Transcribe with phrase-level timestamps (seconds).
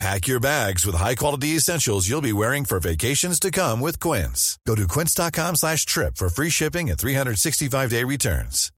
[0.00, 4.58] Pack your bags with high-quality essentials you'll be wearing for vacations to come with Quince.
[4.66, 8.70] Go to quince.com slash trip for free shipping and 365-day returns.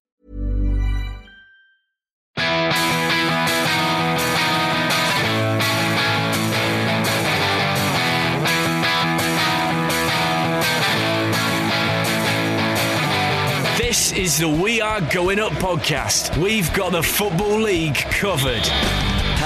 [13.78, 16.36] This is the We Are Going Up podcast.
[16.42, 18.62] We've got the Football League covered.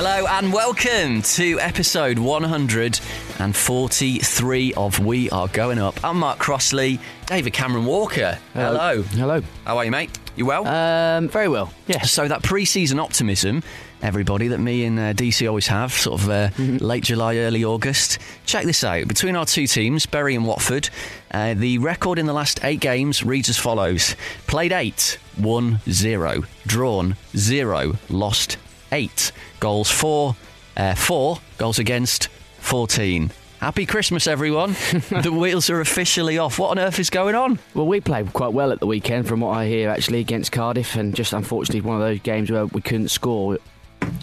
[0.03, 6.03] Hello and welcome to episode 143 of We Are Going Up.
[6.03, 8.39] I'm Mark Crossley, David Cameron Walker.
[8.55, 9.03] Hello.
[9.03, 9.43] Hello.
[9.67, 10.19] How are you, mate?
[10.37, 10.67] You well?
[10.67, 11.75] Um, very well.
[11.87, 12.01] Yeah.
[12.01, 13.63] so that pre-season optimism,
[14.01, 18.21] everybody, that me and uh, DC always have, sort of uh, late July, early August.
[18.47, 19.07] Check this out.
[19.07, 20.89] Between our two teams, Bury and Watford,
[21.31, 26.45] uh, the record in the last eight games reads as follows: played eight, won zero,
[26.67, 28.57] drawn zero, lost
[28.93, 30.37] eight, goals four,
[30.77, 33.31] uh, four goals against fourteen.
[33.61, 34.71] Happy Christmas, everyone!
[35.23, 36.59] the wheels are officially off.
[36.59, 37.59] What on earth is going on?
[37.75, 40.97] Well, we played quite well at the weekend, from what I hear, actually, against Cardiff,
[40.97, 43.59] and just unfortunately one of those games where we couldn't score.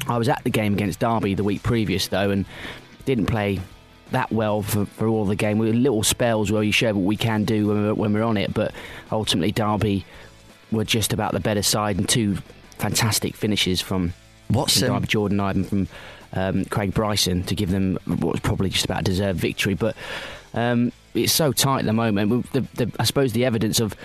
[0.07, 2.45] I was at the game against Derby the week previous, though, and
[3.05, 3.59] didn't play
[4.09, 5.59] that well for, for all the game.
[5.59, 8.23] We had little spells where you show what we can do when we're, when we're
[8.23, 8.73] on it, but
[9.11, 10.03] ultimately Derby
[10.71, 12.38] were just about the better side, and two
[12.79, 14.13] fantastic finishes from
[14.50, 15.88] What's from um, Jordan Ibe from
[16.34, 19.73] um, Craig Bryson to give them what was probably just about a deserved victory.
[19.73, 19.95] But
[20.53, 22.52] um, it's so tight at the moment.
[22.53, 23.95] The, the, I suppose the evidence of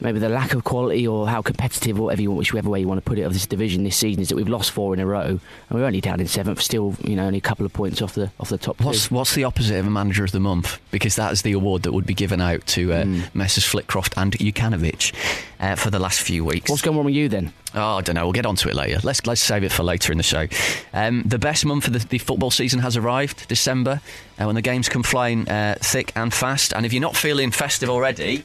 [0.00, 2.98] maybe the lack of quality or how competitive, or whatever you, whichever way you want
[2.98, 5.06] to put it, of this division this season is that we've lost four in a
[5.06, 8.00] row and we're only down in seventh, still you know only a couple of points
[8.02, 8.80] off the off the top.
[8.80, 9.14] What's two.
[9.14, 10.80] what's the opposite of a manager of the month?
[10.90, 13.20] Because that is the award that would be given out to uh, Hmm.
[13.34, 13.64] Messrs.
[13.64, 15.12] Flitcroft and Jokanovic
[15.60, 16.70] uh, for the last few weeks.
[16.70, 17.52] What's going on with you then?
[17.74, 18.24] Oh, I don't know.
[18.24, 19.00] We'll get onto it later.
[19.02, 20.46] Let's let's save it for later in the show.
[20.94, 24.00] Um, the best month of the, the football season has arrived, December,
[24.40, 26.72] uh, when the games come flying uh, thick and fast.
[26.72, 28.44] And if you're not feeling festive already,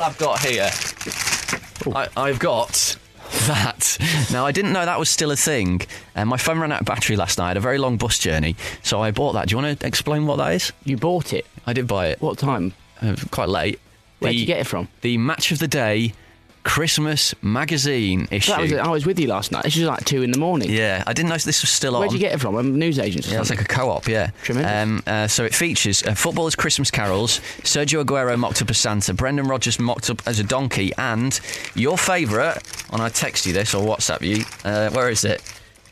[0.00, 0.70] I've got here.
[1.94, 2.96] I, I've got
[3.46, 3.98] that.
[4.32, 5.82] Now, I didn't know that was still a thing.
[6.14, 7.44] Uh, my phone ran out of battery last night.
[7.44, 9.48] I had a very long bus journey, so I bought that.
[9.48, 10.72] Do you want to explain what that is?
[10.84, 11.46] You bought it.
[11.66, 12.20] I did buy it.
[12.20, 12.74] What time?
[13.02, 13.80] Uh, quite late.
[14.18, 14.88] Where did you get it from?
[15.02, 16.12] The Match of the Day
[16.68, 18.52] Christmas magazine issue.
[18.52, 19.64] That was, I was with you last night.
[19.64, 20.70] This was like two in the morning.
[20.70, 22.00] Yeah, I didn't know this was still on.
[22.00, 22.56] Where'd you get it from?
[22.56, 23.26] A news agent?
[23.26, 24.32] Yeah, it's like a co-op, yeah.
[24.42, 24.72] Tremendous.
[24.72, 29.14] Um, uh, so it features uh, footballers' Christmas carols, Sergio Aguero mocked up as Santa,
[29.14, 31.40] Brendan Rodgers mocked up as a donkey, and
[31.74, 32.58] your favourite,
[32.92, 35.42] and I text you this or WhatsApp you, uh, where is it?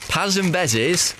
[0.08, 1.14] Paz and Bez's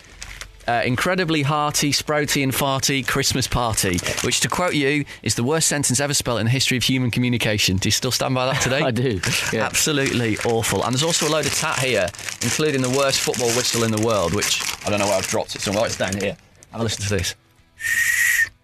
[0.69, 5.69] uh, incredibly hearty, sprouty and farty Christmas party, which, to quote you, is the worst
[5.69, 7.77] sentence ever spelt in the history of human communication.
[7.77, 8.81] Do you still stand by that today?
[8.83, 9.21] I do.
[9.53, 9.65] Yeah.
[9.65, 10.83] Absolutely awful.
[10.85, 12.09] And there's also a load of tat here,
[12.43, 15.55] including the worst football whistle in the world, which I don't know where I've dropped
[15.55, 15.87] it somewhere.
[15.87, 16.37] It's down here.
[16.73, 17.35] Have a listen to this.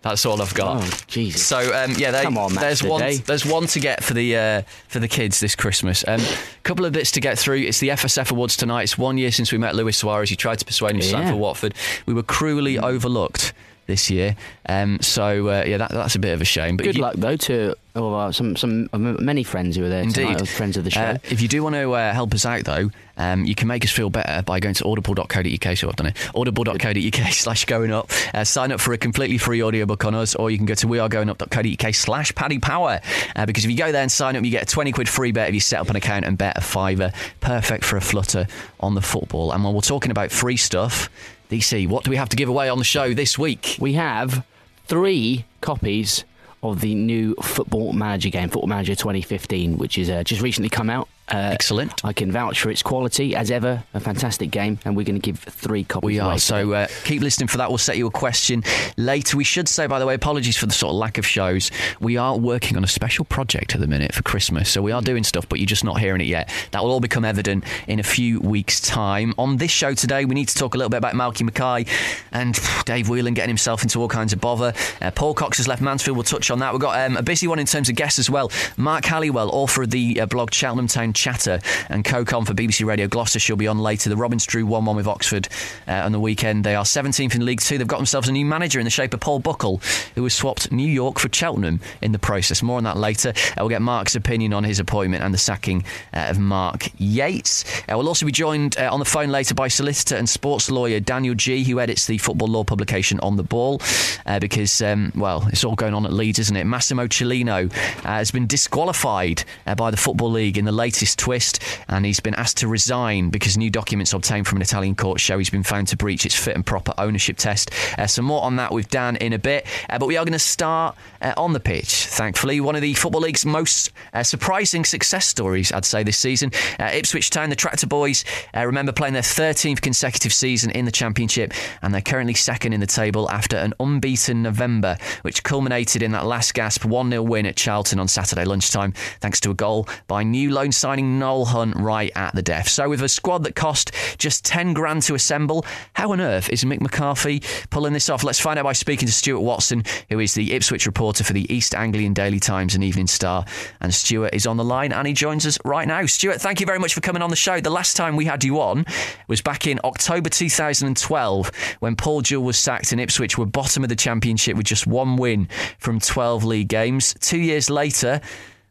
[0.02, 0.82] That's all I've got.
[0.82, 1.46] Oh, Jesus.
[1.46, 3.00] So um, yeah, they, Come on, Matt, there's one.
[3.00, 3.16] today.
[3.16, 6.02] There's one to get for the uh, for the kids this Christmas.
[6.04, 6.20] A um,
[6.64, 7.58] couple of bits to get through.
[7.58, 8.82] It's the FSF Awards tonight.
[8.82, 10.28] It's one year since we met Luis Suarez.
[10.28, 11.74] He tried to persuade him to sign for Watford.
[12.06, 13.52] We were cruelly overlooked
[13.92, 14.34] this year.
[14.66, 16.76] Um, so uh, yeah, that, that's a bit of a shame.
[16.78, 19.90] But Good you- luck though to oh, uh, some some uh, many friends who were
[19.90, 20.40] there Indeed.
[20.40, 21.00] uh, friends of the show.
[21.00, 23.84] Uh, if you do want to uh, help us out, though, um, you can make
[23.84, 25.76] us feel better by going to audible.co.uk.
[25.76, 26.30] So I've done it.
[26.34, 28.10] Audible.co.uk slash going up.
[28.32, 30.86] Uh, sign up for a completely free audiobook on us, or you can go to
[30.86, 33.00] wearegoingup.co.uk slash Paddy Power.
[33.36, 35.32] Uh, because if you go there and sign up, you get a 20 quid free
[35.32, 37.12] bet if you set up an account and bet a fiver.
[37.40, 38.46] Perfect for a flutter
[38.80, 39.52] on the football.
[39.52, 41.10] And while we're talking about free stuff,
[41.52, 43.76] DC, what do we have to give away on the show this week?
[43.78, 44.44] we have
[44.86, 46.24] three copies
[46.62, 50.88] of the new Football Manager game, Football Manager 2015, which is uh, just recently come
[50.88, 51.08] out.
[51.32, 52.04] Uh, Excellent.
[52.04, 53.82] I can vouch for its quality as ever.
[53.94, 56.06] A fantastic game, and we're going to give three copies.
[56.06, 56.38] We are.
[56.38, 57.70] So uh, keep listening for that.
[57.70, 58.62] We'll set you a question
[58.98, 59.38] later.
[59.38, 61.70] We should say, by the way, apologies for the sort of lack of shows.
[62.00, 64.68] We are working on a special project at the minute for Christmas.
[64.70, 66.50] So we are doing stuff, but you're just not hearing it yet.
[66.72, 69.32] That will all become evident in a few weeks' time.
[69.38, 71.90] On this show today, we need to talk a little bit about Malky Mackay
[72.32, 74.74] and Dave Whelan getting himself into all kinds of bother.
[75.00, 76.16] Uh, Paul Cox has left Mansfield.
[76.16, 76.72] We'll touch on that.
[76.72, 78.50] We've got um, a busy one in terms of guests as well.
[78.76, 81.60] Mark Halliwell, author of the uh, blog Cheltenham Town chatter.
[81.88, 84.10] And co-com for BBC Radio Gloucester she'll be on later.
[84.10, 85.48] The Robins drew 1-1 with Oxford
[85.86, 86.64] uh, on the weekend.
[86.64, 87.78] They are 17th in League Two.
[87.78, 89.80] They've got themselves a new manager in the shape of Paul Buckle,
[90.14, 92.62] who has swapped New York for Cheltenham in the process.
[92.62, 93.30] More on that later.
[93.30, 97.64] Uh, we'll get Mark's opinion on his appointment and the sacking uh, of Mark Yates.
[97.82, 100.98] Uh, we'll also be joined uh, on the phone later by solicitor and sports lawyer
[100.98, 103.80] Daniel Geey, who edits the football law publication On the Ball,
[104.26, 106.64] uh, because, um, well, it's all going on at Leeds, isn't it?
[106.64, 107.72] Massimo Cellino
[108.02, 109.44] has been disqualified
[109.76, 113.56] by the Football League in the latest twist, and he's been asked to resign because
[113.56, 116.54] new documents obtained from an Italian court show he's been found to breach its fit
[116.54, 117.70] and proper ownership test.
[117.98, 120.32] Uh, some more on that with Dan in a bit, uh, but we are going
[120.32, 122.06] to start uh, on the pitch.
[122.06, 126.50] Thankfully, one of the Football League's most uh, surprising success stories, I'd say, this season.
[126.78, 128.24] Uh, Ipswich Town, the Tractor Boys,
[128.54, 131.52] uh, remember playing their 13th consecutive season in the Championship,
[131.82, 136.26] and they're currently second in the table after an unbeaten November, which culminated in that
[136.26, 140.22] last gasp 1 0 win at Charlton on Saturday lunchtime, thanks to a goal by
[140.22, 142.68] new loan signing Noel Hunt right at the death.
[142.68, 146.64] So, with a squad that cost just 10 grand to assemble, how on earth is
[146.64, 148.22] Mick McCarthy pulling this off?
[148.22, 151.50] Let's find out by speaking to Stuart Watson, who is the Ipswich reporter for the
[151.50, 153.46] East Anglian Daily Times and Evening Star.
[153.80, 156.04] And Stuart is on the line and he joins us right now.
[156.04, 157.58] Stuart, thank you very much for coming on the show.
[157.58, 158.84] The last time we had you on
[159.28, 161.50] was back in October 2012
[161.80, 165.16] when Paul Jewell was sacked and Ipswich were bottom of the Championship with just one
[165.16, 165.48] win
[165.78, 167.14] from 12 league games.
[167.18, 168.20] Two years later,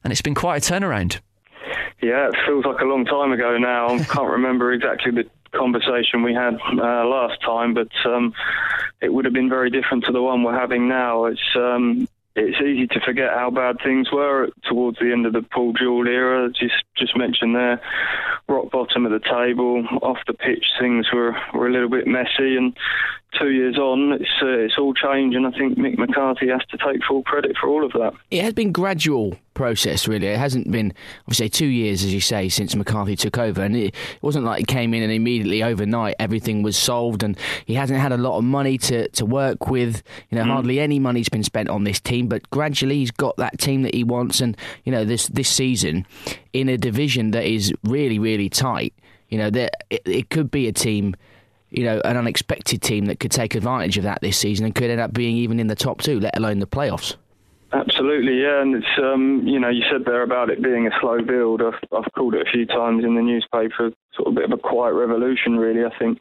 [0.03, 1.19] and it's been quite a turnaround.
[2.01, 3.89] Yeah, it feels like a long time ago now.
[3.89, 8.33] I can't remember exactly the conversation we had uh, last time, but um,
[9.01, 11.25] it would have been very different to the one we're having now.
[11.25, 15.41] It's um, it's easy to forget how bad things were towards the end of the
[15.41, 16.49] Paul Jewell era.
[16.49, 17.81] Just just mentioned there,
[18.47, 22.55] rock bottom of the table, off the pitch things were, were a little bit messy,
[22.55, 22.75] and
[23.37, 26.77] two years on, it's uh, it's all changed, and I think Mick McCarthy has to
[26.77, 28.13] take full credit for all of that.
[28.29, 30.27] It has been gradual process, really.
[30.27, 33.95] It hasn't been, obviously, two years, as you say, since McCarthy took over, and it,
[34.21, 38.11] wasn't like he came in and immediately overnight everything was solved, and he hasn't had
[38.11, 40.03] a lot of money to, to work with.
[40.29, 40.51] You know, mm.
[40.51, 43.93] hardly any money's been spent on this team, but gradually he's got that team that
[43.93, 46.05] he wants, and you know, this this season
[46.53, 48.93] in a division that is really, really tight.
[49.29, 51.15] You know, that it, it could be a team
[51.71, 54.89] you know, an unexpected team that could take advantage of that this season and could
[54.89, 57.15] end up being even in the top two, let alone the playoffs.
[57.73, 61.21] Absolutely, yeah, and it's um, you know you said there about it being a slow
[61.21, 61.61] build.
[61.61, 64.51] I've, I've called it a few times in the newspaper, sort of a bit of
[64.51, 65.57] a quiet revolution.
[65.57, 66.19] Really, I think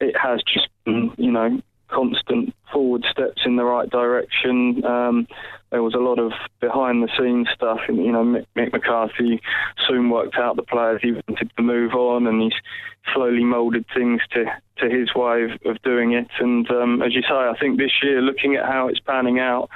[0.00, 4.84] it has just been, you know constant forward steps in the right direction.
[4.84, 5.26] Um,
[5.70, 7.80] there was a lot of behind the scenes stuff.
[7.88, 9.40] And, you know, Mick, Mick, McCarthy
[9.88, 12.60] soon worked out the players he wanted to move on, and he's
[13.14, 14.44] slowly moulded things to,
[14.78, 16.28] to his way of, of doing it.
[16.38, 19.68] And um, as you say, I think this year, looking at how it's panning out,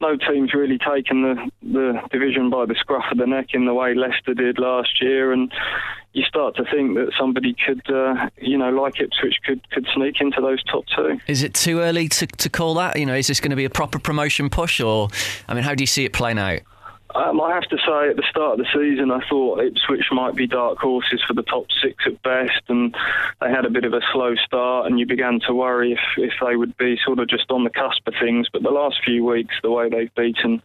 [0.00, 3.74] no team's really taken the, the division by the scruff of the neck in the
[3.74, 5.52] way Leicester did last year, and
[6.12, 10.20] you start to think that somebody could, uh, you know, like Ipswich, could could sneak
[10.20, 11.20] into those top two.
[11.26, 12.98] Is it too early to, to call that?
[12.98, 15.08] You know, is this going to be a proper promotion push, or
[15.48, 16.60] I mean, how do you see it playing out?
[17.14, 20.36] Um, I have to say, at the start of the season, I thought Ipswich might
[20.36, 22.94] be dark horses for the top six at best, and
[23.40, 26.32] they had a bit of a slow start, and you began to worry if, if
[26.44, 28.48] they would be sort of just on the cusp of things.
[28.52, 30.62] But the last few weeks, the way they've beaten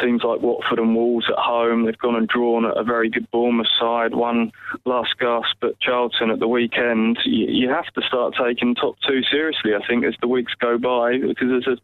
[0.00, 3.30] teams like Watford and Wolves at home, they've gone and drawn at a very good
[3.30, 4.50] Bournemouth side, one
[4.84, 7.18] last gasp at Charlton at the weekend.
[7.24, 10.76] You, you have to start taking top two seriously, I think, as the weeks go
[10.76, 11.78] by, because there's a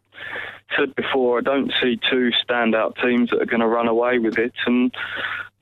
[0.77, 4.37] said before, I don't see two standout teams that are going to run away with
[4.37, 4.53] it.
[4.65, 4.93] And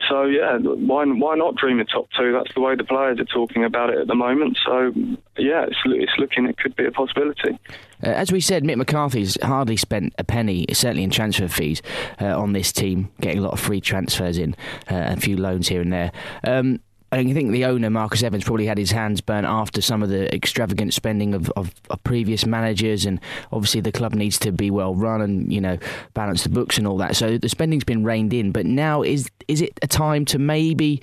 [0.10, 2.34] so, yeah, why why not dream of top two?
[2.34, 4.58] That's the way the players are talking about it at the moment.
[4.66, 4.92] So,
[5.38, 7.58] yeah, it's, it's looking it could be a possibility.
[8.04, 11.82] Uh, as we said, Mick McCarthy's hardly spent a penny, certainly in transfer fees,
[12.22, 14.56] uh, on this team, getting a lot of free transfers in,
[14.92, 16.12] uh, a few loans here and there.
[16.44, 16.80] Um,
[17.14, 20.34] I think the owner, Marcus Evans, probably had his hands burnt after some of the
[20.34, 23.20] extravagant spending of, of, of, previous managers, and
[23.52, 25.78] obviously the club needs to be well run and you know
[26.16, 27.16] balance the books and all that.
[27.16, 31.02] So the spending's been reined in, but now is is it a time to maybe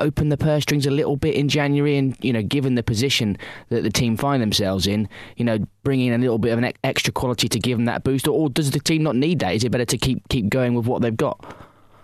[0.00, 3.38] open the purse strings a little bit in January, and you know, given the position
[3.68, 7.12] that the team find themselves in, you know, bringing a little bit of an extra
[7.12, 9.54] quality to give them that boost, or, or does the team not need that?
[9.54, 11.44] Is it better to keep keep going with what they've got?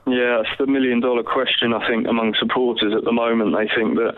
[0.07, 3.55] Yeah, it's the million dollar question, I think, among supporters at the moment.
[3.55, 4.15] They think that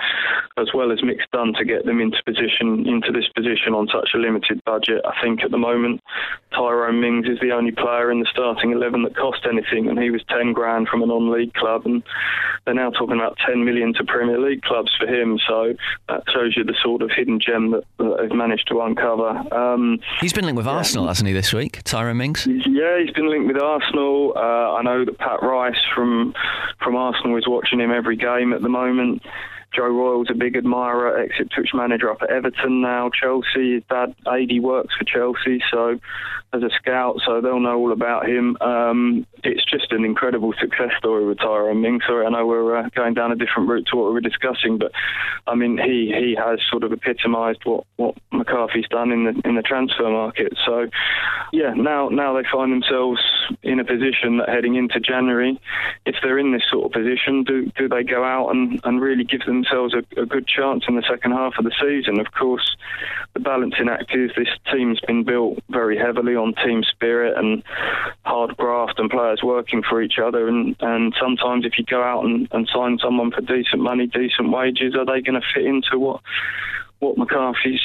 [0.56, 4.10] as well as Mick's done to get them into position into this position on such
[4.14, 5.02] a limited budget.
[5.04, 6.00] I think at the moment
[6.52, 10.10] Tyrone Mings is the only player in the starting eleven that cost anything, and he
[10.10, 12.02] was ten grand from a non-league club, and
[12.64, 15.38] they're now talking about ten million to Premier League clubs for him.
[15.46, 15.74] So
[16.08, 19.30] that shows you the sort of hidden gem that, that they've managed to uncover.
[19.52, 20.72] Um, he's been linked with yeah.
[20.72, 22.46] Arsenal, hasn't he, this week, Tyrone Mings?
[22.46, 24.32] Yeah, he's been linked with Arsenal.
[24.36, 26.34] Uh, I know that Pat Rice from
[26.82, 29.22] from Arsenal is watching him every game at the moment.
[29.74, 33.10] Joe Royle's a big admirer, ex Ipswich manager up at Everton now.
[33.10, 35.98] Chelsea, his dad, Adie, works for Chelsea, so
[36.52, 38.56] as a scout, so they'll know all about him.
[38.60, 42.00] Um, it's just an incredible success story with Tyrone Ming.
[42.06, 44.76] Sorry, I know we're uh, going down a different route to what we were discussing,
[44.78, 44.92] but
[45.46, 49.56] I mean, he he has sort of epitomised what, what McCarthy's done in the in
[49.56, 50.52] the transfer market.
[50.66, 50.88] So,
[51.52, 53.20] yeah, now now they find themselves
[53.62, 55.58] in a position that heading into January,
[56.04, 59.24] if they're in this sort of position, do do they go out and, and really
[59.24, 62.20] give themselves a, a good chance in the second half of the season?
[62.20, 62.76] Of course,
[63.34, 67.62] the balancing act is this team's been built very heavily on team spirit and
[68.24, 70.48] hard graft and players working for each other.
[70.48, 74.50] And, and sometimes if you go out and, and sign someone for decent money, decent
[74.50, 76.20] wages, are they going to fit into what
[76.98, 77.80] what McCarthy's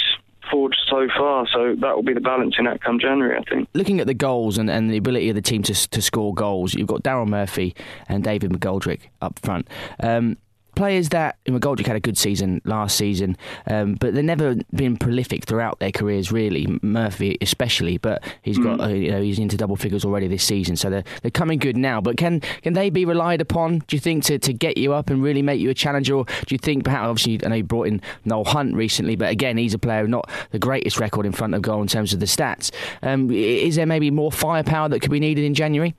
[0.50, 1.48] forged so far.
[1.52, 3.68] So that will be the balancing act come January, I think.
[3.74, 6.74] Looking at the goals and, and the ability of the team to, to score goals,
[6.74, 7.76] you've got Daryl Murphy
[8.08, 9.68] and David McGoldrick up front.
[10.00, 10.38] Um,
[10.78, 15.46] players that McGoldrick had a good season last season, um, but they've never been prolific
[15.46, 16.32] throughout their careers.
[16.32, 18.86] Really, Murphy especially, but he's got mm.
[18.86, 21.76] uh, you know he's into double figures already this season, so they're they're coming good
[21.76, 22.00] now.
[22.00, 23.80] But can can they be relied upon?
[23.88, 26.26] Do you think to, to get you up and really make you a challenger, or
[26.26, 29.58] do you think perhaps obviously I know you brought in Noel Hunt recently, but again
[29.58, 32.26] he's a player not the greatest record in front of goal in terms of the
[32.26, 32.72] stats.
[33.02, 35.96] Um, is there maybe more firepower that could be needed in January?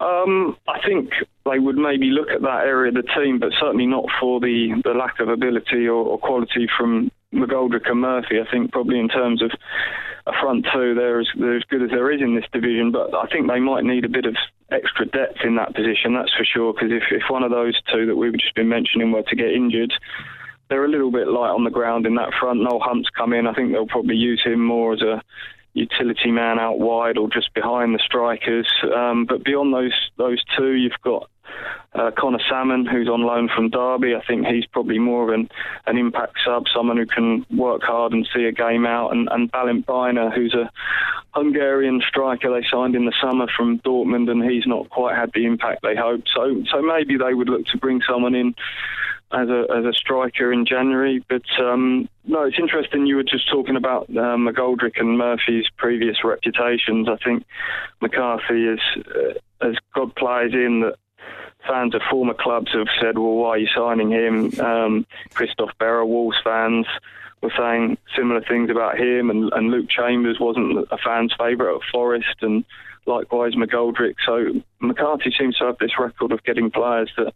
[0.00, 1.10] Um, I think
[1.44, 4.80] they would maybe look at that area of the team, but certainly not for the,
[4.84, 8.40] the lack of ability or, or quality from McGoldrick and Murphy.
[8.40, 9.50] I think probably in terms of
[10.26, 13.14] a front two, they're as, they're as good as there is in this division, but
[13.14, 14.36] I think they might need a bit of
[14.70, 18.06] extra depth in that position, that's for sure, because if, if one of those two
[18.06, 19.92] that we've just been mentioning were to get injured,
[20.68, 22.62] they're a little bit light on the ground in that front.
[22.62, 23.48] Noel Hunt's come in.
[23.48, 25.20] I think they'll probably use him more as a
[25.72, 28.68] utility man out wide or just behind the strikers.
[28.94, 31.30] Um, but beyond those those two, you've got
[31.94, 34.14] uh, Conor Sammon, who's on loan from Derby.
[34.14, 35.48] I think he's probably more of an,
[35.86, 39.12] an impact sub, someone who can work hard and see a game out.
[39.12, 40.70] And, and Balint Bajner, who's a
[41.34, 45.46] Hungarian striker they signed in the summer from Dortmund, and he's not quite had the
[45.46, 46.28] impact they hoped.
[46.34, 48.54] So, so maybe they would look to bring someone in
[49.32, 51.24] as a as a striker in January.
[51.28, 53.06] But um, no, it's interesting.
[53.06, 57.08] You were just talking about uh, McGoldrick and Murphy's previous reputations.
[57.08, 57.44] I think
[58.00, 60.96] McCarthy is uh, has got players in that
[61.66, 66.06] fans of former clubs have said, "Well, why are you signing him?" Um, Christophe Berra,
[66.06, 66.86] Wolves fans
[67.42, 71.82] were saying similar things about him, and, and Luke Chambers wasn't a fan's favourite at
[71.90, 72.64] Forest, and
[73.06, 74.16] likewise McGoldrick.
[74.26, 77.32] So McCarthy seems to have this record of getting players that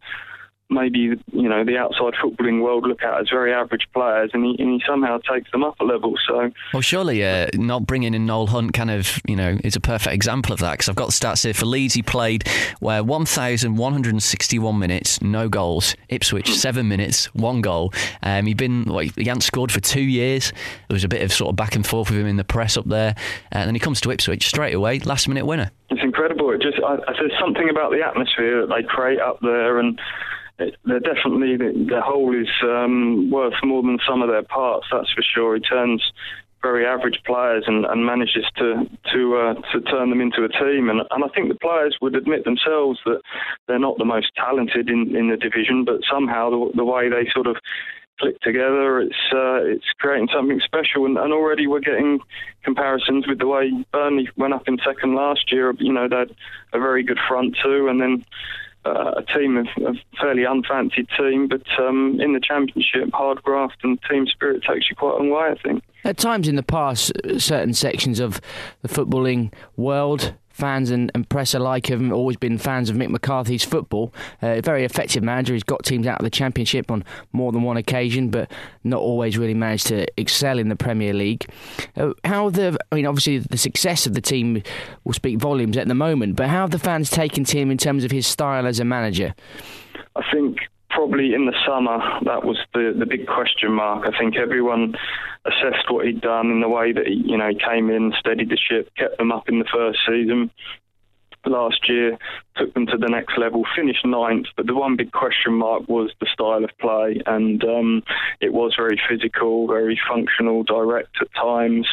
[0.71, 0.99] maybe
[1.33, 4.73] you know the outside footballing world look at as very average players, and he, and
[4.73, 6.15] he somehow takes them up a level.
[6.27, 9.81] So, well, surely uh, not bringing in Noel Hunt kind of you know is a
[9.81, 11.95] perfect example of that because I've got the stats here for Leeds.
[11.95, 12.49] He played
[12.81, 15.95] where 1,161 minutes, no goals.
[16.09, 16.55] Ipswich hmm.
[16.55, 17.93] seven minutes, one goal.
[18.23, 20.53] Um, he'd been well, he hadn't scored for two years.
[20.89, 22.77] There was a bit of sort of back and forth with him in the press
[22.77, 23.15] up there,
[23.53, 25.71] and then he comes to Ipswich straight away, last minute winner.
[25.91, 26.51] It's incredible.
[26.51, 30.01] It just I, there's something about the atmosphere that they create up there and
[30.59, 34.87] they're definitely the, whole is um, worth more than some of their parts.
[34.91, 35.57] That's for sure.
[35.57, 36.03] He turns
[36.63, 40.89] very average players and, and manages to to uh, to turn them into a team.
[40.89, 43.21] And, and I think the players would admit themselves that
[43.67, 47.29] they're not the most talented in, in the division, but somehow the, the way they
[47.35, 47.57] sort of
[48.19, 51.05] click together, it's uh, it's creating something special.
[51.05, 52.21] And, and, already we're getting
[52.63, 55.75] comparisons with the way Burnley went up in second last year.
[55.79, 56.35] You know, they had
[56.73, 58.25] a very good front two, and then
[58.85, 63.77] uh, a team of a fairly unfancied team, but um, in the championship, hard graft
[63.83, 65.83] and team spirit takes you quite a long way, I think.
[66.05, 68.41] At times in the past, certain sections of
[68.83, 73.65] the footballing world fans and, and press alike have always been fans of Mick McCarthy's
[73.65, 74.15] football.
[74.41, 75.53] Uh, very effective manager.
[75.53, 78.51] He's got teams out of the Championship on more than one occasion, but
[78.85, 81.47] not always really managed to excel in the Premier League.
[81.97, 84.63] Uh, how the, I mean, obviously the success of the team
[85.03, 87.79] will speak volumes at the moment, but how have the fans taken to him in
[87.79, 89.35] terms of his style as a manager?
[90.17, 90.59] I think
[90.95, 94.07] probably in the summer that was the the big question mark.
[94.07, 94.95] I think everyone
[95.45, 98.57] assessed what he'd done in the way that he, you know came in, steadied the
[98.57, 100.51] ship, kept them up in the first season.
[101.45, 102.17] Last year,
[102.57, 104.47] took them to the next level, finished ninth.
[104.57, 108.03] But the one big question mark was the style of play, and um,
[108.41, 111.87] it was very physical, very functional, direct at times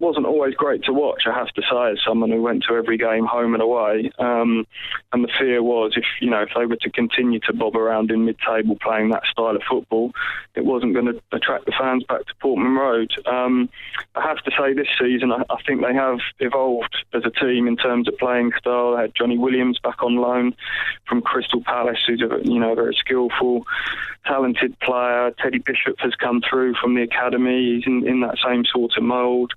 [0.00, 2.96] wasn't always great to watch, I have to say, as someone who went to every
[2.96, 4.10] game home and away.
[4.18, 4.66] Um,
[5.12, 8.10] and the fear was if you know if they were to continue to bob around
[8.10, 10.12] in mid-table playing that style of football,
[10.54, 13.12] it wasn't going to attract the fans back to Portman Road.
[13.26, 13.68] Um,
[14.14, 17.66] I have to say, this season I, I, think they have evolved as a team
[17.66, 18.94] in terms of playing style.
[18.94, 20.54] They had Jonny Williams back on loan
[21.06, 23.66] from Crystal Palace, who's a you know very skillful,
[24.26, 25.32] talented player.
[25.38, 27.76] Teddy Bishop has come through from the academy.
[27.76, 29.52] He's in, in that same sort of mould.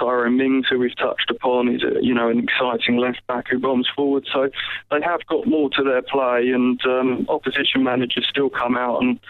[0.00, 3.58] Tyrone Mings, who we've touched upon, is a, you know an exciting left back who
[3.58, 4.26] bombs forward.
[4.32, 4.48] So
[4.90, 9.20] they have got more to their play, and um, opposition managers still come out and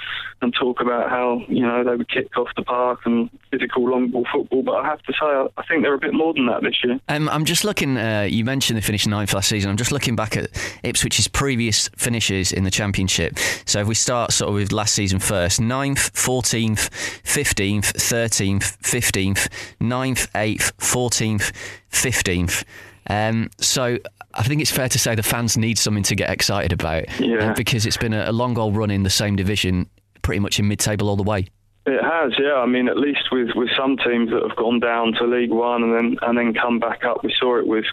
[0.40, 4.10] and talk about how you know they would kick off the park and physical long
[4.10, 4.62] ball football.
[4.62, 5.26] But I have to say,
[5.56, 7.00] I think they're a bit more than that this year.
[7.08, 7.96] Um, I'm just looking.
[7.96, 9.70] Uh, you mentioned they finished ninth last season.
[9.70, 10.50] I'm just looking back at
[10.84, 13.38] Ipswich's previous finishes in the championship.
[13.66, 19.48] So if we start sort of with last season first, ninth, fourteenth, fifteenth, thirteenth, fifteenth,
[19.80, 21.52] ninth, eighth, fourteenth,
[21.88, 22.64] fifteenth.
[23.08, 23.98] Um, so
[24.34, 27.52] I think it's fair to say the fans need something to get excited about yeah.
[27.54, 29.88] because it's been a, a long old run in the same division,
[30.22, 31.48] pretty much in mid-table all the way.
[31.90, 32.54] It has, yeah.
[32.54, 35.82] I mean, at least with, with some teams that have gone down to League One
[35.82, 37.24] and then and then come back up.
[37.24, 37.84] We saw it with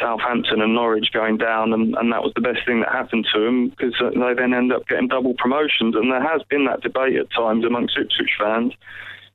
[0.00, 3.40] Southampton and Norwich going down, and, and that was the best thing that happened to
[3.40, 5.94] them because they then end up getting double promotions.
[5.94, 8.72] And there has been that debate at times amongst Ipswich fans.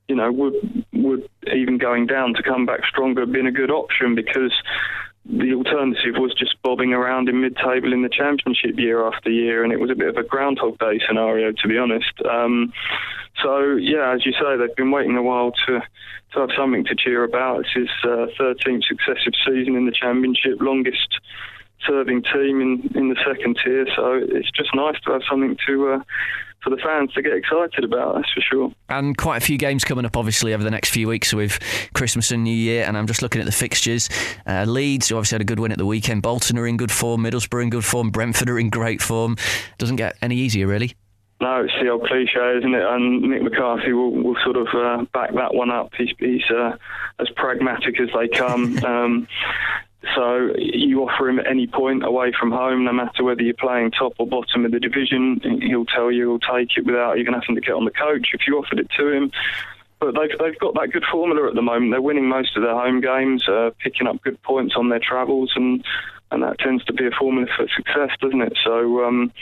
[0.08, 4.16] You know, would would even going down to come back stronger been a good option
[4.16, 4.52] because
[5.26, 9.72] the alternative was just bobbing around in mid-table in the championship year after year, and
[9.72, 12.12] it was a bit of a Groundhog Day scenario, to be honest.
[12.28, 12.72] Um,
[13.42, 15.80] so yeah, as you say, they've been waiting a while to
[16.32, 17.60] to have something to cheer about.
[17.60, 21.20] It's his uh, 13th successive season in the championship, longest
[21.86, 23.86] serving team in in the second tier.
[23.94, 25.88] So it's just nice to have something to.
[25.88, 26.00] Uh,
[26.62, 28.72] for the fans to get excited about, that's for sure.
[28.88, 31.58] And quite a few games coming up, obviously, over the next few weeks with
[31.94, 32.84] Christmas and New Year.
[32.84, 34.08] And I'm just looking at the fixtures.
[34.46, 36.22] Uh, Leeds, who obviously had a good win at the weekend.
[36.22, 37.22] Bolton are in good form.
[37.22, 38.10] Middlesbrough in good form.
[38.10, 39.36] Brentford are in great form.
[39.78, 40.94] Doesn't get any easier, really.
[41.40, 42.84] No, it's the old cliche, isn't it?
[42.84, 45.90] And Nick McCarthy will, will sort of uh, back that one up.
[45.96, 46.76] He's, he's uh,
[47.18, 48.76] as pragmatic as they come.
[48.84, 49.28] um,
[50.14, 53.90] so you offer him at any point away from home, no matter whether you're playing
[53.90, 57.54] top or bottom of the division, he'll tell you he'll take it without even having
[57.54, 59.30] to get on the coach if you offered it to him.
[59.98, 61.92] But they've they've got that good formula at the moment.
[61.92, 65.52] They're winning most of their home games, uh, picking up good points on their travels,
[65.54, 65.84] and
[66.30, 68.56] and that tends to be a formula for success, doesn't it?
[68.64, 69.32] So, um,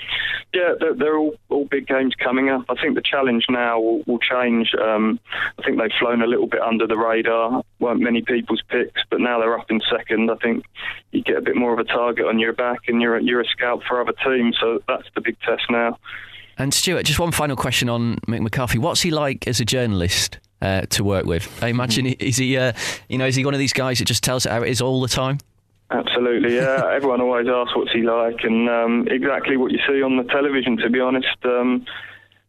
[0.54, 2.64] yeah, they're, they're, all, all big games coming up.
[2.68, 4.75] I think the challenge now will, will change.
[4.75, 5.21] Um,
[5.59, 9.20] I think they've flown a little bit under the radar, weren't many people's picks, but
[9.20, 10.31] now they're up in second.
[10.31, 10.64] I think
[11.12, 13.48] you get a bit more of a target on your back, and you're you're a
[13.48, 14.57] scout for other teams.
[14.61, 15.98] So that's the big test now.
[16.57, 18.79] And Stuart, just one final question on Mick McCarthy.
[18.79, 20.38] What's he like as a journalist?
[20.61, 22.72] Uh, to work with, I imagine is he, uh,
[23.09, 24.81] you know, is he one of these guys that just tells it how it is
[24.81, 25.38] all the time?
[25.90, 26.83] Absolutely, yeah.
[26.92, 30.77] Everyone always asks what's he like, and um, exactly what you see on the television.
[30.79, 31.87] To be honest, um,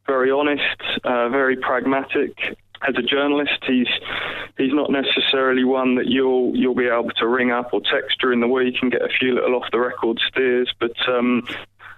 [0.05, 2.57] very honest, uh, very pragmatic.
[2.87, 3.89] As a journalist, he's
[4.57, 8.39] he's not necessarily one that you'll you'll be able to ring up or text during
[8.39, 10.73] the week and get a few little off the record steers.
[10.79, 11.45] But um,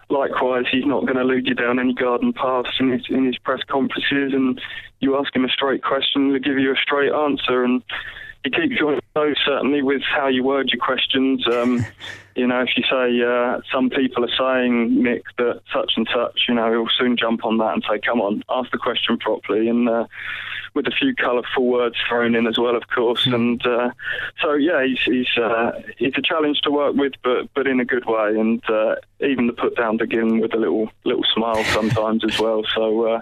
[0.10, 3.38] likewise, he's not going to lead you down any garden paths in his in his
[3.38, 4.34] press conferences.
[4.34, 4.60] And
[5.00, 7.64] you ask him a straight question, he'll give you a straight answer.
[7.64, 7.84] And
[8.44, 11.46] you keep your nose certainly with how you word your questions.
[11.48, 11.86] Um,
[12.36, 16.46] you know, if you say uh, some people are saying Mick that such and such,
[16.48, 19.68] you know, he'll soon jump on that and say, "Come on, ask the question properly."
[19.68, 20.06] And uh,
[20.74, 23.26] with a few colourful words thrown in as well, of course.
[23.26, 23.36] Mm.
[23.36, 23.92] And uh,
[24.42, 27.86] so, yeah, he's he's, uh, he's a challenge to work with, but but in a
[27.86, 28.30] good way.
[28.40, 32.64] And uh, even the put down begin with a little little smile sometimes as well.
[32.74, 33.22] So uh,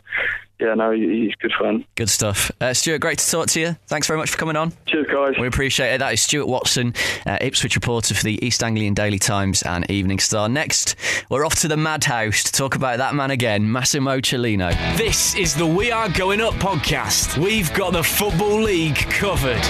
[0.59, 1.85] yeah, no, he's good fun.
[1.95, 2.51] Good stuff.
[2.59, 3.75] Uh, Stuart, great to talk to you.
[3.87, 4.73] Thanks very much for coming on.
[4.87, 5.33] Cheers, guys.
[5.39, 5.99] We appreciate it.
[5.99, 6.93] That is Stuart Watson,
[7.25, 10.49] uh, Ipswich reporter for the East Anglian Daily Times and Evening Star.
[10.49, 10.95] Next,
[11.29, 14.71] we're off to the Madhouse to talk about that man again, Massimo Cellino.
[14.97, 17.37] This is the We Are Going Up podcast.
[17.37, 19.63] We've got the Football League covered.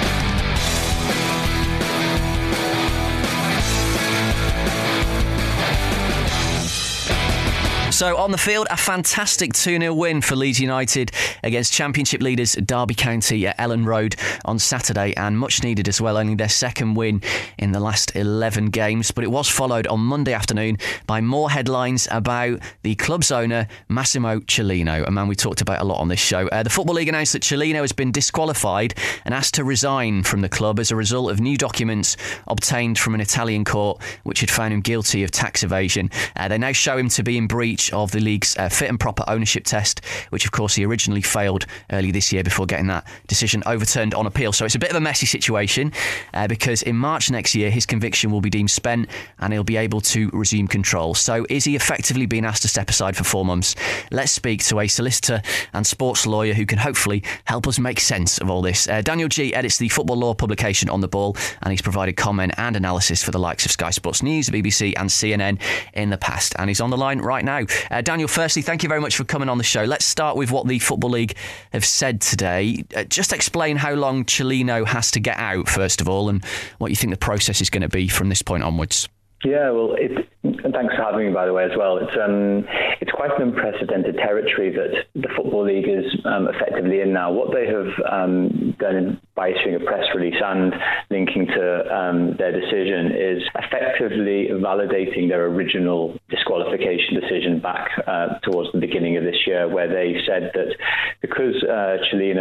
[7.99, 11.11] So on the field, a fantastic 2 0 win for Leeds United
[11.43, 16.15] against Championship leaders Derby County at Elland Road on Saturday, and much needed as well,
[16.15, 17.21] only their second win
[17.57, 19.11] in the last 11 games.
[19.11, 24.39] But it was followed on Monday afternoon by more headlines about the club's owner, Massimo
[24.39, 26.47] Cellino, a man we talked about a lot on this show.
[26.47, 28.93] Uh, the Football League announced that Cellino has been disqualified
[29.25, 32.15] and asked to resign from the club as a result of new documents
[32.47, 36.09] obtained from an Italian court which had found him guilty of tax evasion.
[36.37, 38.99] Uh, they now show him to be in breach of the league's uh, fit and
[38.99, 43.05] proper ownership test, which of course he originally failed early this year before getting that
[43.27, 44.51] decision overturned on appeal.
[44.51, 45.91] So it's a bit of a messy situation
[46.33, 49.77] uh, because in March next year his conviction will be deemed spent and he'll be
[49.77, 51.13] able to resume control.
[51.15, 53.75] So is he effectively being asked to step aside for four months?
[54.11, 55.41] Let's speak to a solicitor
[55.73, 58.87] and sports lawyer who can hopefully help us make sense of all this.
[58.87, 62.53] Uh, Daniel Geey edits the football law publication on the ball and he's provided comment
[62.57, 65.59] and analysis for the likes of Sky Sports News, BBC, and CNN
[65.93, 66.55] in the past.
[66.57, 67.65] And he's on the line right now.
[67.91, 69.83] Uh, Daniel, firstly, thank you very much for coming on the show.
[69.83, 71.35] Let's start with what the Football League
[71.73, 72.83] have said today.
[72.95, 76.43] Uh, just explain how long Cellino has to get out, first of all, and
[76.77, 79.07] what you think the process is going to be from this point onwards.
[79.43, 81.97] Yeah, well, it, thanks for having me, by the way, as well.
[81.97, 82.63] It's um,
[83.01, 87.31] it's quite an unprecedented territory that the Football League is um, effectively in now.
[87.31, 90.73] What they have um, done by issuing a press release and
[91.09, 98.71] linking to um, their decision is effectively validating their original disqualification decision back uh, towards
[98.71, 100.75] the beginning of this year, where they said that
[101.21, 101.97] because uh,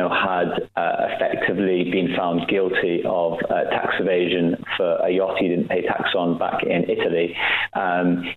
[0.08, 5.68] had uh, effectively been found guilty of uh, tax evasion for a yacht he didn't
[5.68, 7.34] pay tax on back in Italy,
[7.74, 7.87] um,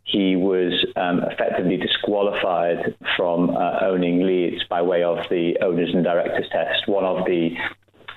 [0.04, 6.04] he was um, effectively disqualified from uh, owning Leeds by way of the owners and
[6.04, 6.88] directors test.
[6.88, 7.50] One of the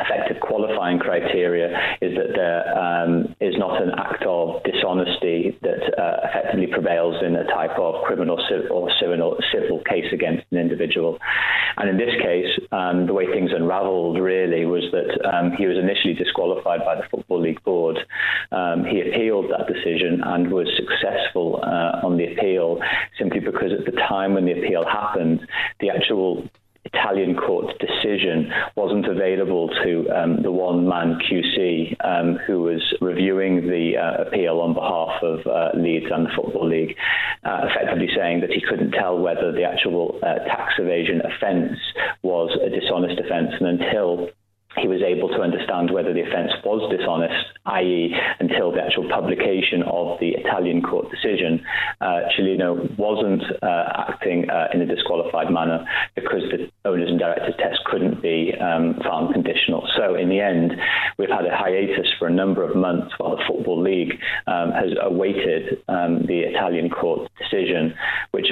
[0.00, 1.68] effective qualifying criteria
[2.00, 7.36] is that there um, is not an act of dishonesty that uh, effectively prevails in
[7.36, 8.38] a type of criminal
[8.70, 11.18] or civil, civil case against an individual.
[11.76, 15.76] And in this case, um, the way things unraveled really was that um, he was
[15.76, 17.98] initially disqualified by the Football League Board.
[18.52, 22.80] Um, he appealed that decision and was successful uh, on the appeal
[23.18, 25.46] simply because at the time when the appeal happened,
[25.80, 26.48] the actual
[26.84, 33.66] Italian court decision wasn't available to um, the one man QC um, who was reviewing
[33.66, 36.96] the uh, appeal on behalf of uh, Leeds and the Football League,
[37.44, 41.78] uh, effectively saying that he couldn't tell whether the actual uh, tax evasion offence
[42.22, 43.52] was a dishonest offence.
[43.58, 44.30] And until
[44.76, 49.82] he was able to understand whether the offence was dishonest, i.e., until the actual publication
[49.84, 51.64] of the Italian court decision,
[52.00, 57.54] uh, Cellino wasn't uh, acting uh, in a disqualified manner because the owners and directors
[57.58, 59.88] test couldn't be um, found conditional.
[59.96, 60.72] So, in the end,
[61.18, 64.12] we've had a hiatus for a number of months while the Football League
[64.46, 67.94] um, has awaited um, the Italian court decision,
[68.32, 68.50] which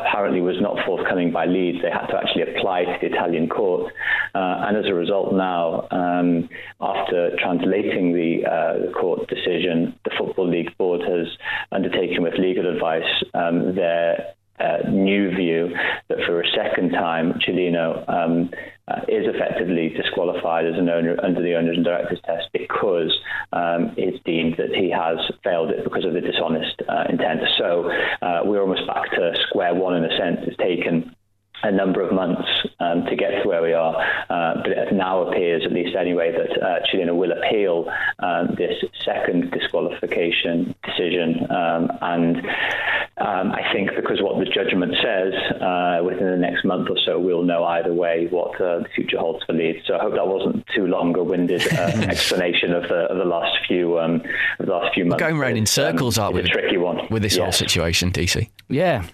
[0.00, 1.78] apparently was not forthcoming by Leeds.
[1.82, 3.92] They had to actually apply to the Italian court.
[4.34, 6.48] Uh, and as a result, now, um,
[6.80, 11.26] after translating the, uh, court decision, the Football League Board has
[11.72, 15.74] undertaken with legal advice um, their uh, new view
[16.08, 18.50] that for a second time, Cellino um,
[18.88, 23.12] uh, is effectively disqualified as an owner under the owners and directors test because
[23.52, 27.40] um, it's deemed that he has failed it because of the dishonest uh, intent.
[27.58, 27.90] So
[28.22, 30.40] uh, we're almost back to square one in a sense.
[30.46, 31.14] It's taken
[31.64, 32.48] a number of months
[32.80, 33.96] um, to get to where we are.
[34.28, 38.74] Uh, but it now appears, at least anyway, that uh, Cellino will appeal um, this
[39.04, 41.46] second disqualification decision.
[41.50, 42.36] Um, and
[43.16, 47.18] um, I think because what the judgment says, uh, within the next month or so,
[47.18, 49.86] we'll know either way what uh, the future holds for Leeds.
[49.86, 51.76] So I hope that wasn't too long a winded uh,
[52.10, 54.22] explanation of the, of the last few um,
[54.58, 55.22] of the last few months.
[55.22, 56.40] We're going around in circles, um, aren't we?
[56.42, 57.42] A tricky one with this yes.
[57.42, 58.50] whole situation, DC.
[58.68, 59.06] Yeah.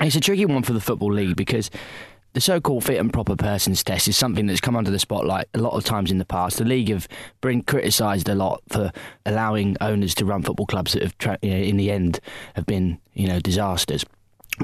[0.00, 1.70] It's a tricky one for the Football League because
[2.32, 5.58] the so-called fit and proper persons test is something that's come under the spotlight a
[5.58, 6.58] lot of times in the past.
[6.58, 7.08] The league have
[7.40, 8.92] been criticised a lot for
[9.26, 12.20] allowing owners to run football clubs that have, tra- you know, in the end,
[12.54, 14.04] have been you know disasters.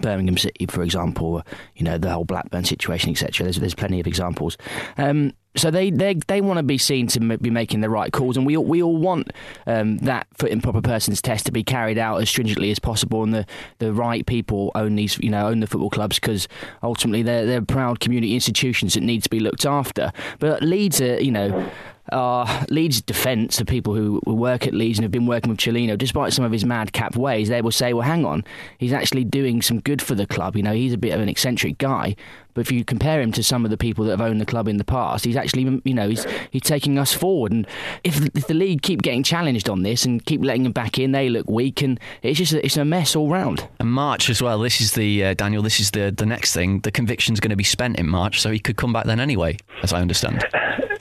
[0.00, 1.42] Birmingham City, for example,
[1.74, 3.44] you know the whole Blackburn situation, etc.
[3.44, 4.56] There's there's plenty of examples.
[4.98, 8.36] Um, so they they, they want to be seen to be making the right calls,
[8.36, 9.32] and we all, we all want
[9.66, 13.22] um, that fit and proper persons test to be carried out as stringently as possible,
[13.22, 13.46] and the,
[13.78, 16.48] the right people own these you know own the football clubs because
[16.82, 20.12] ultimately they're they're proud community institutions that need to be looked after.
[20.38, 21.70] But Leeds are you know
[22.12, 25.98] uh, Leeds defence, the people who work at Leeds and have been working with Cellino,
[25.98, 28.44] despite some of his madcap ways, they will say, well, hang on,
[28.78, 30.56] he's actually doing some good for the club.
[30.56, 32.16] You know, he's a bit of an eccentric guy.
[32.56, 34.66] But if you compare him to some of the people that have owned the club
[34.66, 37.52] in the past, he's actually, you know, he's he's taking us forward.
[37.52, 37.66] And
[38.02, 41.12] if, if the league keep getting challenged on this and keep letting him back in,
[41.12, 43.68] they look weak, and it's just a, it's a mess all round.
[43.78, 44.58] And March as well.
[44.58, 45.62] This is the uh, Daniel.
[45.62, 46.80] This is the the next thing.
[46.80, 49.58] The conviction's going to be spent in March, so he could come back then anyway,
[49.82, 50.42] as I understand.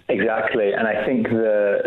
[0.08, 1.82] Exactly, and I think the,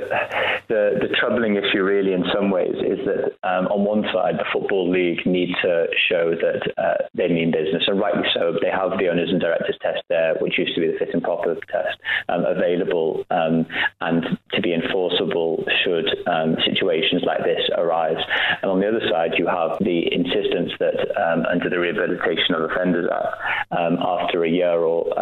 [0.68, 4.48] the the troubling issue, really, in some ways, is that um, on one side, the
[4.52, 8.56] football league need to show that uh, they mean business, and rightly so.
[8.60, 11.22] They have the owners and directors test there, which used to be the fit and
[11.22, 13.66] proper test, um, available um,
[14.00, 18.20] and to be enforceable should um, situations like this arise.
[18.62, 22.70] And on the other side, you have the insistence that um, under the Rehabilitation of
[22.70, 23.36] Offenders Act,
[23.76, 25.12] um, after a year or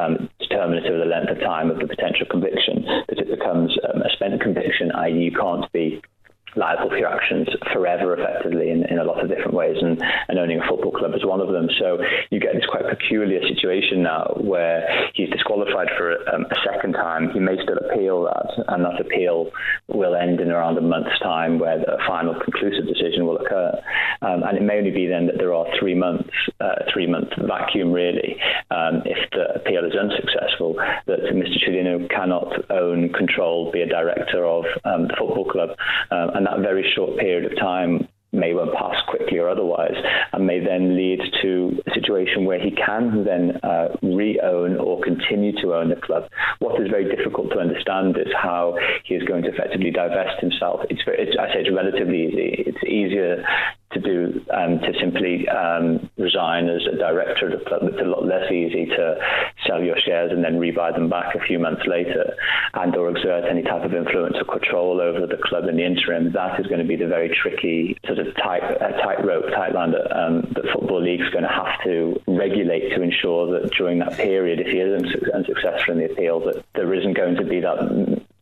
[0.41, 4.11] determinative of the length of time of the potential conviction that it becomes um, a
[4.15, 5.96] spent conviction, i.e., you can't be
[6.57, 10.39] liable for your actions forever effectively in, in a lot of different ways and, and
[10.39, 11.69] owning a football club is one of them.
[11.79, 11.99] So
[12.31, 17.31] you get this quite peculiar situation now where he's disqualified for um, a second time.
[17.31, 19.51] He may still appeal that and that appeal
[19.89, 23.73] will end in around a month's time where the final conclusive decision will occur.
[24.23, 27.29] Um, and it may only be then that there are three months uh, three month
[27.47, 28.37] vacuum really
[28.71, 30.75] um, if the appeal is unsuccessful
[31.07, 31.59] that Mr.
[31.63, 35.71] Cellino cannot own control be a director of um, the football club.
[36.11, 39.95] Um, that very short period of time may well pass quickly or otherwise,
[40.33, 45.53] and may then lead to a situation where he can then uh, re-own or continue
[45.63, 46.25] to own the club.
[46.59, 50.81] What is very difficult to understand is how he is going to effectively divest himself.
[50.91, 52.65] It's, it's I say it's relatively easy.
[52.67, 53.45] It's easier
[53.93, 57.83] to do um, to simply um, resign as a director of the club.
[57.85, 59.17] It's a lot less easy to
[59.67, 62.35] sell your shares and then rebuy them back a few months later,
[62.75, 66.33] and or exert any type of influence or control over the club in the interim.
[66.33, 69.93] That is going to be the very tricky sort of tight uh, tightrope, tight line
[69.93, 74.01] that um, the football league is going to have to regulate to ensure that during
[74.01, 77.61] that period, if he is unsuccessful in the appeal, that there isn't going to be
[77.61, 77.79] that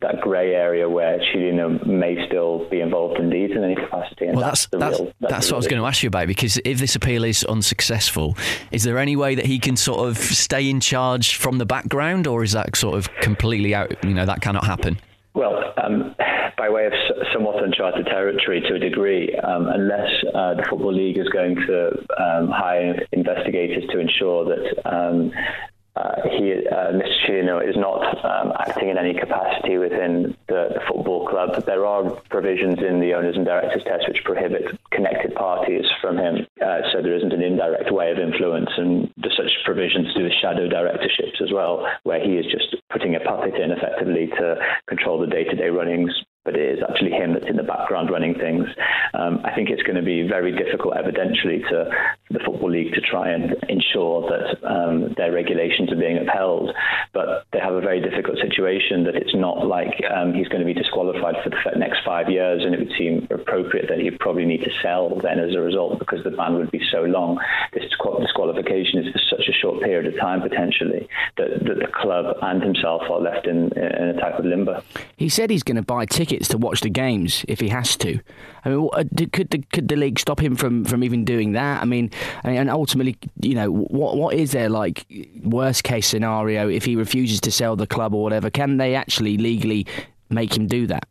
[0.04, 4.26] that grey area where Cellino may still be involved in these in any capacity.
[4.26, 6.60] well, that's that's, real, that's, that's what I was going to ask you about because
[6.64, 8.36] if this appeal is unsuccessful,
[8.70, 12.26] is there any way that he can sort of stay in charge from the background,
[12.26, 13.92] or is that sort of completely out?
[14.04, 14.98] You know, that cannot happen.
[15.32, 16.14] Well, um,
[16.56, 16.92] by way of
[17.32, 21.88] somewhat uncharted territory to a degree, um, unless uh, the Football League is going to
[22.22, 25.32] um, hire investigators to ensure that um,
[25.96, 27.14] uh, he, uh, Mr.
[27.24, 31.64] Cellino is not um, acting in any capacity within the, the, football club.
[31.66, 36.46] There are provisions in the owners and directors test which prohibit connected parties from him,
[36.60, 38.70] uh, so there isn't an indirect way of influence.
[38.76, 43.20] And there's such provisions do shadow directorships as well, where he is just putting a
[43.20, 44.56] puppet in effectively to
[44.88, 46.10] control the day-to-day runnings
[46.44, 48.66] but it is actually him that's in the background running things.
[49.14, 51.90] Um, I think it's going to be very difficult, evidentially, to
[52.30, 56.70] the Football League to try and ensure that um, their regulations are being upheld.
[57.12, 60.66] But they have a very difficult situation that it's not like um, he's going to
[60.66, 64.44] be disqualified for the next five years, and it would seem appropriate that he'd probably
[64.44, 67.38] need to sell then as a result because the ban would be so long.
[67.72, 72.36] This disqualification is for such a short period of time, potentially, that, that the club
[72.42, 74.82] and himself are left in, in a type of limbo.
[75.16, 77.96] He said he's going to buy tickets tickets to watch the games if he has
[77.96, 78.18] to.
[78.64, 81.82] I mean, uh, could the could the league stop him from, from even doing that?
[81.82, 82.10] I mean,
[82.42, 85.06] and ultimately, you know, what what is their like
[85.42, 88.50] worst case scenario if he refuses to sell the club or whatever?
[88.50, 89.86] Can they actually legally
[90.30, 91.08] make him do that?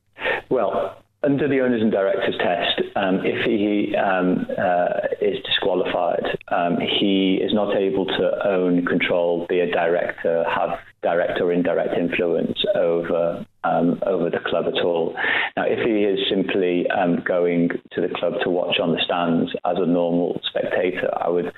[0.49, 6.77] Well, under the owners and directors test, um, if he um, uh, is disqualified, um,
[6.79, 12.57] he is not able to own, control, be a director, have direct or indirect influence
[12.75, 15.15] over um, over the club at all.
[15.56, 19.52] Now, if he is simply um, going to the club to watch on the stands
[19.65, 21.52] as a normal spectator, I would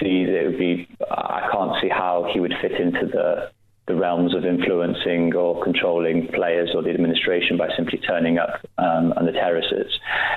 [0.00, 0.88] see that it would be.
[1.10, 3.50] I can't see how he would fit into the
[3.86, 9.12] the realms of influencing or controlling players or the administration by simply turning up um,
[9.16, 9.92] on the terraces.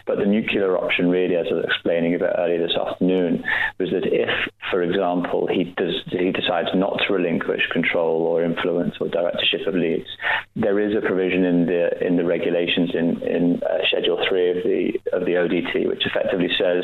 [0.05, 3.43] But the nuclear option, really, as I was explaining a bit earlier this afternoon,
[3.79, 4.29] was that if,
[4.69, 9.75] for example, he does he decides not to relinquish control or influence or directorship of
[9.75, 10.09] Leeds,
[10.55, 14.63] there is a provision in the in the regulations in in uh, Schedule Three of
[14.63, 16.83] the of the ODT, which effectively says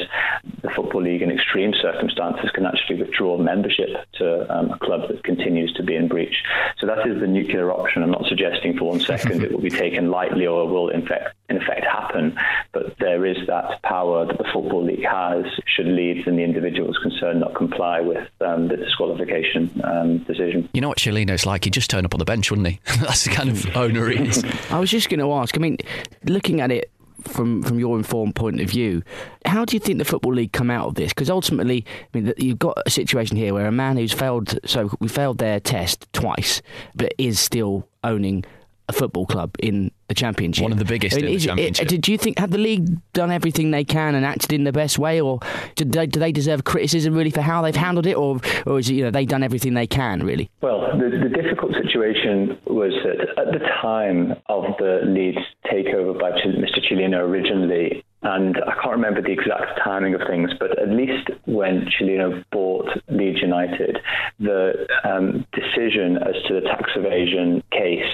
[0.61, 5.23] the football league, in extreme circumstances, can actually withdraw membership to um, a club that
[5.23, 6.35] continues to be in breach.
[6.79, 8.03] So that is the nuclear option.
[8.03, 11.35] I'm not suggesting for one second it will be taken lightly or will in fact,
[11.49, 12.37] in effect happen,
[12.71, 16.97] but there is that power that the Football League has should Leeds and the individuals
[17.01, 20.69] concerned not comply with um, the disqualification um, decision.
[20.73, 21.65] You know what Cellino's like?
[21.65, 22.79] He'd just turn up on the bench, wouldn't he?
[23.01, 24.43] That's the kind of owner he is.
[24.69, 25.57] I was just going to ask.
[25.57, 25.77] I mean,
[26.25, 26.91] looking at it
[27.27, 29.03] from from your informed point of view,
[29.45, 31.09] how do you think the football league come out of this?
[31.09, 34.89] Because ultimately, I mean, you've got a situation here where a man who's failed, so
[34.99, 36.61] we failed their test twice,
[36.95, 38.45] but is still owning
[38.89, 40.63] a football club in the championship.
[40.63, 41.91] One of the biggest I mean, in the championship.
[41.91, 44.71] It, do you think have the league done everything they can and acted in the
[44.71, 45.39] best way, or
[45.75, 48.89] do they, do they deserve criticism really for how they've handled it, or or is
[48.89, 50.49] it, you know they done everything they can really?
[50.61, 56.31] Well, the, the difficult situation was that at the time of the Leeds takeover by
[56.31, 56.79] Mr.
[56.89, 61.87] Cellino originally, and I can't remember the exact timing of things, but at least when
[61.99, 63.97] Cellino bought Leeds United,
[64.39, 68.11] the um, decision as to the tax evasion case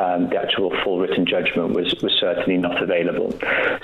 [0.00, 3.32] um, the actual full written judgment was, was certainly not available.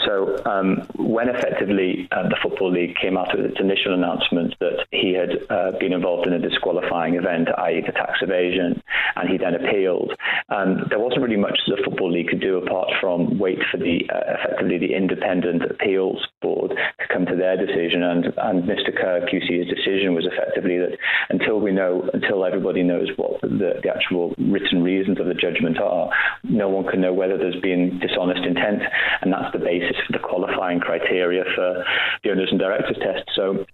[0.05, 4.87] So um, when effectively uh, the Football League came out with its initial announcement that
[4.93, 7.83] he had uh, been involved in a disqualifying event, i.e.
[7.85, 8.83] the tax evasion,
[9.17, 10.13] and he then appealed,
[10.49, 14.09] um, there wasn't really much the Football League could do apart from wait for the
[14.13, 18.03] uh, effectively the independent appeals board to come to their decision.
[18.03, 18.95] And, and Mr.
[18.95, 20.97] Kerr QC's decision was effectively that
[21.31, 25.79] until we know, until everybody knows what the, the actual written reasons of the judgment
[25.81, 26.06] are,
[26.45, 28.83] no one can know whether there's been dishonest intent,
[29.23, 31.85] and that's the basis for the qualifying criteria for
[32.23, 33.29] the owners and directors test.
[33.35, 33.67] So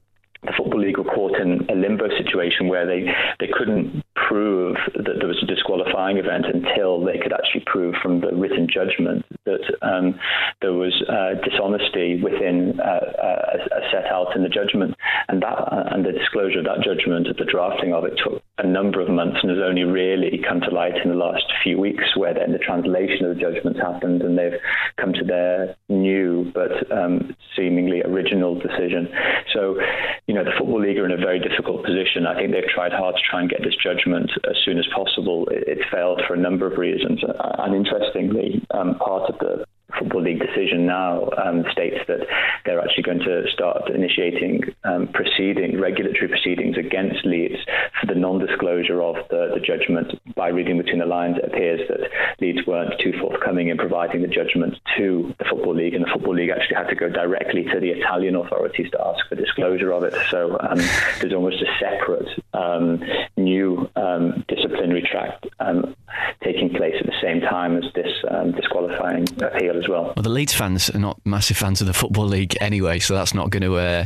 [0.43, 3.07] the Football League were caught in a limbo situation where they,
[3.39, 8.21] they couldn't prove that there was a disqualifying event until they could actually prove from
[8.21, 10.19] the written judgment that um,
[10.61, 13.57] there was uh, dishonesty within uh, uh,
[13.91, 14.95] set out in the judgment.
[15.29, 18.67] And that uh, and the disclosure of that judgment, the drafting of it, took a
[18.67, 22.17] number of months and has only really come to light in the last few weeks,
[22.17, 24.61] where then the translation of the judgments happened and they've
[24.99, 29.09] come to their new but um, seemingly original decision.
[29.53, 29.81] So,
[30.27, 32.27] you know, the Football League are in a very difficult position.
[32.27, 35.49] I think they've tried hard to try and get this judgment as soon as possible.
[35.51, 37.21] It, it failed for a number of reasons.
[37.59, 39.65] And interestingly, um, part of the
[39.99, 42.21] Football League decision now um, states that
[42.65, 47.59] they're actually going to start initiating um, proceeding, regulatory proceedings against Leeds
[48.01, 50.19] for the non-disclosure of the, the, judgment.
[50.35, 54.29] By reading between the lines, it appears that Leeds weren't too forthcoming in providing the
[54.29, 57.81] judgment to the Football League, and the Football League actually had to go directly to
[57.81, 60.15] the Italian authorities to ask for disclosure of it.
[60.31, 60.79] So um,
[61.21, 63.03] there's almost a separate um,
[63.37, 65.95] new um, disciplinary track um,
[66.43, 68.13] taking place at the same time as this
[68.55, 70.13] disqualifying appeal as well.
[70.17, 73.35] Well, the Leeds fans are not massive fans of the Football League anyway, so that's
[73.35, 74.05] not going to uh,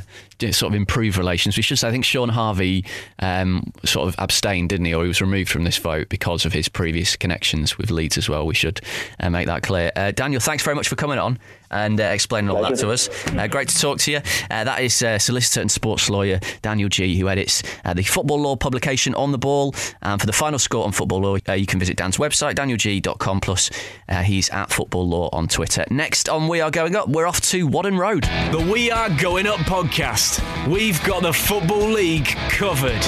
[0.53, 1.57] sort of improve relations.
[1.57, 2.85] We should say, I think Shaun Harvey
[3.19, 6.53] um, sort of abstained, didn't he, or he was removed from this vote because of
[6.53, 8.47] his previous connections with Leeds as well.
[8.47, 8.81] We should
[9.21, 9.93] uh, make that clear.
[9.97, 11.39] Uh, Daniel, thanks very much for coming on
[11.71, 13.09] and uh, explaining all that to us.
[13.29, 14.19] Uh, great to talk to you.
[14.51, 18.41] Uh, that is uh, solicitor and sports lawyer Daniel Geey, who edits uh, the football
[18.41, 19.75] law publication On the Ball.
[20.03, 23.41] And for the final score on football law, uh, you can visit Dan's website, danielgeey.com.
[23.41, 23.71] Plus,
[24.25, 25.85] he's at football law on Twitter.
[25.91, 28.25] Next on We Are Going Up, we're off to Whaddon Road.
[28.25, 30.41] The We Are Going Up podcast.
[30.67, 33.03] We've got the Football League covered.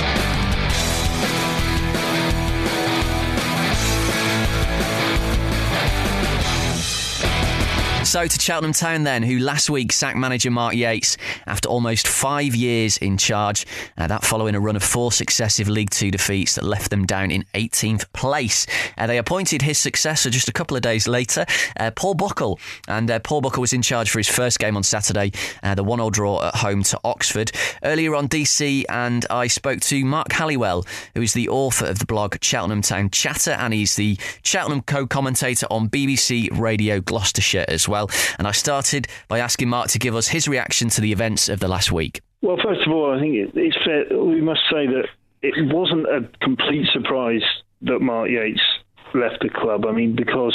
[8.09, 12.57] So to Cheltenham Town then, who last week sacked manager Mark Yates after almost five
[12.57, 13.67] years in charge.
[13.99, 17.31] Uh, that following a run of four successive League Two defeats that left them down
[17.31, 18.67] in 18th place.
[18.97, 21.45] Uh, they appointed his successor just a couple of days later,
[21.79, 22.59] uh, Paul Buckle.
[22.89, 25.85] And uh, Paul Buckle was in charge for his first game on Saturday, uh, the
[25.85, 27.53] 1 0 draw at home to Oxford.
[27.83, 32.07] Earlier on, DC and I spoke to Mark Halliwell, who is the author of the
[32.07, 37.87] blog Cheltenham Town Chatter, and he's the Cheltenham co commentator on BBC Radio Gloucestershire as
[37.87, 38.11] well well.
[38.39, 41.61] And I started by asking Mark to give us his reaction to the events of
[41.61, 42.21] the last week.
[42.43, 44.05] Well, first of all, I think it's fair.
[44.17, 45.07] We must say that
[45.43, 47.43] it wasn't a complete surprise
[47.83, 48.63] that Mark Yates
[49.15, 49.87] left the club.
[49.87, 50.55] I mean, because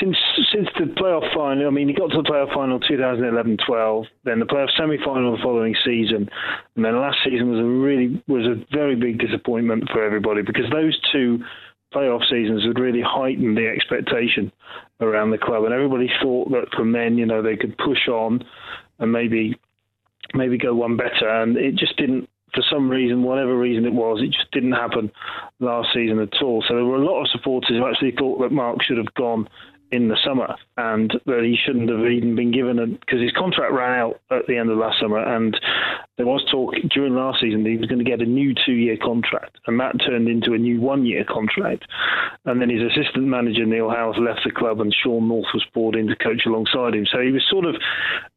[0.00, 0.16] since
[0.52, 4.46] since the playoff final, I mean, he got to the playoff final 2011-12, then the
[4.46, 6.28] playoff semi-final the following season,
[6.74, 10.68] and then last season was a really was a very big disappointment for everybody because
[10.72, 11.38] those two
[11.96, 14.52] playoff seasons had really heightened the expectation
[15.00, 18.44] around the club, and everybody thought that from then, you know, they could push on
[18.98, 19.58] and maybe
[20.34, 22.28] maybe go one better, and it just didn't.
[22.54, 25.10] For some reason, whatever reason it was, it just didn't happen
[25.60, 26.64] last season at all.
[26.66, 29.48] So there were a lot of supporters who actually thought that Mark should have gone
[29.92, 33.98] in the summer and that he shouldn't have even been given because his contract ran
[33.98, 35.58] out at the end of last summer and
[36.16, 38.96] there was talk during last season that he was going to get a new two-year
[38.96, 41.84] contract and that turned into a new one-year contract.
[42.44, 45.96] And then his assistant manager Neil Howes left the club and Sean North was brought
[45.96, 47.06] in to coach alongside him.
[47.10, 47.76] So he was sort of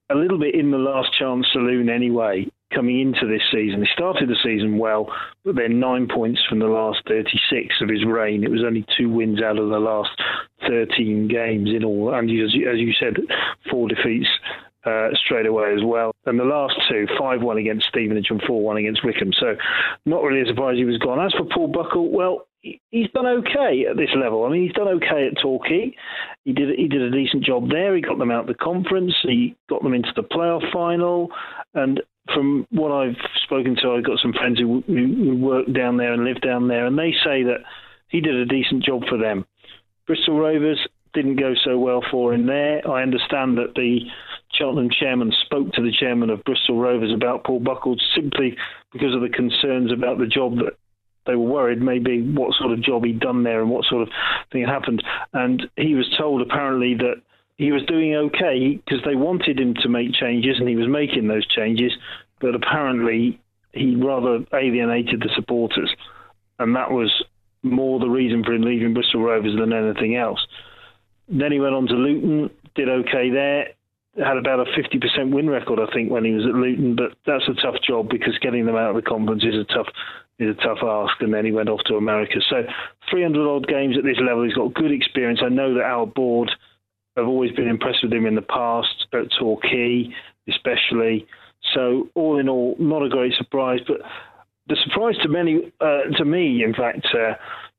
[0.10, 3.82] a little bit in the last chance saloon anyway coming into this season.
[3.82, 5.12] He started the season well,
[5.44, 8.44] but then nine points from the last 36 of his reign.
[8.44, 10.12] It was only two wins out of the last
[10.68, 12.14] 13 games in all.
[12.14, 13.18] And as you, as you said,
[13.70, 14.28] four defeats
[14.86, 16.12] uh, straight away as well.
[16.26, 19.34] And the last two, 5 1 against Stevenage and 4 1 against Wycombe.
[19.40, 19.56] So,
[20.06, 21.24] not really a surprise he was gone.
[21.24, 24.46] As for Paul Buckle, well, he's done okay at this level.
[24.46, 25.96] I mean, he's done okay at Torquay.
[26.46, 27.96] He did he did a decent job there.
[27.96, 29.14] He got them out of the conference.
[29.24, 31.30] He got them into the playoff final.
[31.74, 32.02] And
[32.34, 36.24] from what I've spoken to, I've got some friends who, who work down there and
[36.24, 37.60] live down there, and they say that
[38.08, 39.46] he did a decent job for them.
[40.08, 40.80] Bristol Rovers
[41.14, 42.88] didn't go so well for him there.
[42.90, 44.00] I understand that the
[44.52, 48.58] Cheltenham chairman spoke to the chairman of Bristol Rovers about Paul Buckles simply
[48.92, 50.74] because of the concerns about the job that
[51.26, 54.10] they were worried maybe what sort of job he'd done there and what sort of
[54.52, 55.04] thing had happened.
[55.34, 57.22] And he was told apparently that
[57.60, 61.28] he was doing okay because they wanted him to make changes and he was making
[61.28, 61.92] those changes,
[62.40, 63.38] but apparently
[63.74, 65.94] he rather alienated the supporters.
[66.58, 67.12] And that was
[67.62, 70.40] more the reason for him leaving Bristol Rovers than anything else.
[71.28, 73.68] Then he went on to Luton, did okay there
[74.18, 76.96] had about a 50% win record, I think, when he was at Luton.
[76.96, 79.88] But that's a tough job because getting them out of the conference is a tough
[80.40, 81.22] is a tough ask.
[81.22, 82.40] And then he went off to America.
[82.50, 82.64] So
[83.12, 84.44] 300 odd games at this level.
[84.44, 85.42] He's got good experience.
[85.44, 86.50] I know that our board
[87.20, 90.10] have always been impressed with him in the past at Torquay,
[90.48, 91.28] especially.
[91.74, 93.80] So all in all, not a great surprise.
[93.88, 94.02] But
[94.68, 97.08] the surprise to many, uh, to me, in fact.
[97.14, 97.34] Uh,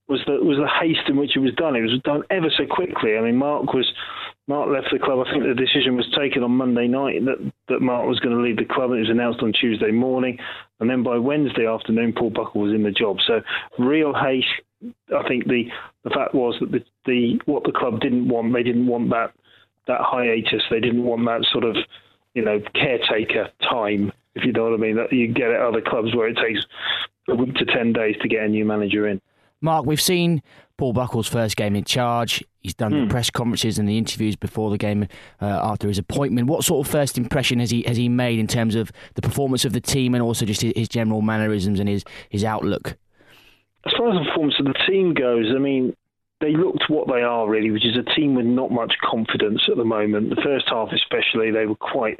[0.09, 1.77] was the was the haste in which it was done.
[1.77, 3.17] It was done ever so quickly.
[3.17, 3.87] I mean, Mark was
[4.49, 5.25] Mark left the club.
[5.25, 8.43] I think the decision was taken on Monday night that, that Mark was going to
[8.43, 8.91] leave the club.
[8.91, 10.39] It was announced on Tuesday morning,
[10.81, 13.19] and then by Wednesday afternoon, Paul Buckle was in the job.
[13.27, 13.41] So
[13.79, 14.47] real haste.
[15.15, 15.65] I think the
[16.05, 19.33] the fact was that the, the what the club didn't want, they didn't want that
[19.87, 20.63] that hiatus.
[20.71, 21.77] They didn't want that sort of
[22.35, 24.97] you know caretaker time, if you know what I mean.
[24.97, 26.61] That you get at other clubs where it takes
[27.29, 29.21] a week to ten days to get a new manager in.
[29.63, 30.43] Mark, we've seen
[30.79, 32.43] Paul Buckle's first game in charge.
[32.63, 33.09] He's done the hmm.
[33.09, 35.07] press conferences and the interviews before the game
[35.41, 36.47] uh, after his appointment.
[36.47, 39.65] What sort of first impression has he has he made in terms of the performance
[39.65, 42.97] of the team and also just his, his general mannerisms and his his outlook?
[43.87, 45.95] As far as the performance of the team goes, I mean,
[46.41, 49.77] they looked what they are really, which is a team with not much confidence at
[49.77, 50.31] the moment.
[50.31, 52.19] The first half, especially, they were quite.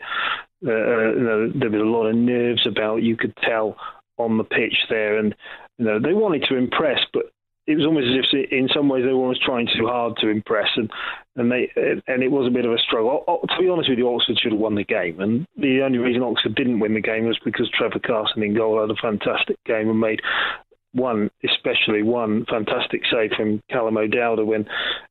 [0.67, 3.03] Uh, uh you know, there was a lot of nerves about.
[3.03, 3.77] You could tell
[4.25, 5.35] on the pitch there, and
[5.79, 7.25] you know they wanted to impress, but
[7.67, 10.29] it was almost as if in some ways they were almost trying too hard to
[10.29, 10.91] impress, and
[11.37, 13.25] and they and it was a bit of a struggle.
[13.27, 16.23] To be honest with you, Oxford should have won the game, and the only reason
[16.23, 19.89] Oxford didn't win the game was because Trevor Carson in goal had a fantastic game
[19.89, 20.21] and made
[20.93, 24.67] one, especially one fantastic save from Callum O'Dowda when,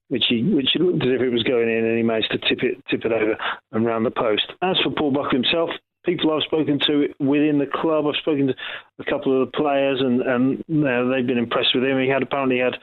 [0.09, 2.63] which he which looked as if it was going in, and he managed to tip
[2.63, 3.37] it tip it over
[3.71, 4.51] and round the post.
[4.61, 5.69] As for Paul Buck himself,
[6.09, 8.05] people I've spoken to within the club.
[8.07, 8.55] I've spoken to
[8.99, 11.99] a couple of the players, and and they've been impressed with him.
[11.99, 12.77] He had apparently had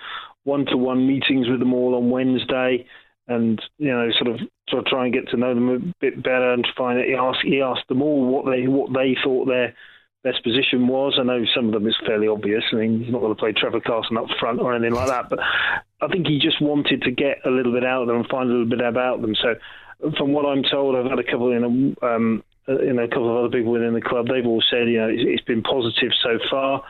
[0.45, 2.87] one-to-one meetings with them all on Wednesday,
[3.29, 6.23] and you know, sort of sort of try and get to know them a bit
[6.23, 7.07] better and find out.
[7.07, 9.75] He asked he asked them all what they what they thought their
[10.23, 11.17] best position was.
[11.19, 12.65] I know some of them is fairly obvious.
[12.73, 15.31] I mean, he's not going to play Trevor Carson up front or anything like that,
[15.31, 15.39] but
[16.01, 18.49] I think he just wanted to get a little bit out of them and find
[18.49, 19.35] a little bit about them.
[19.41, 19.55] So,
[20.19, 23.09] from what I'm told, I've had a couple in a, um, Uh, you know, a
[23.09, 25.63] couple of other people within the club, they've all said, you know, it's, it's been
[25.63, 26.83] positive so far.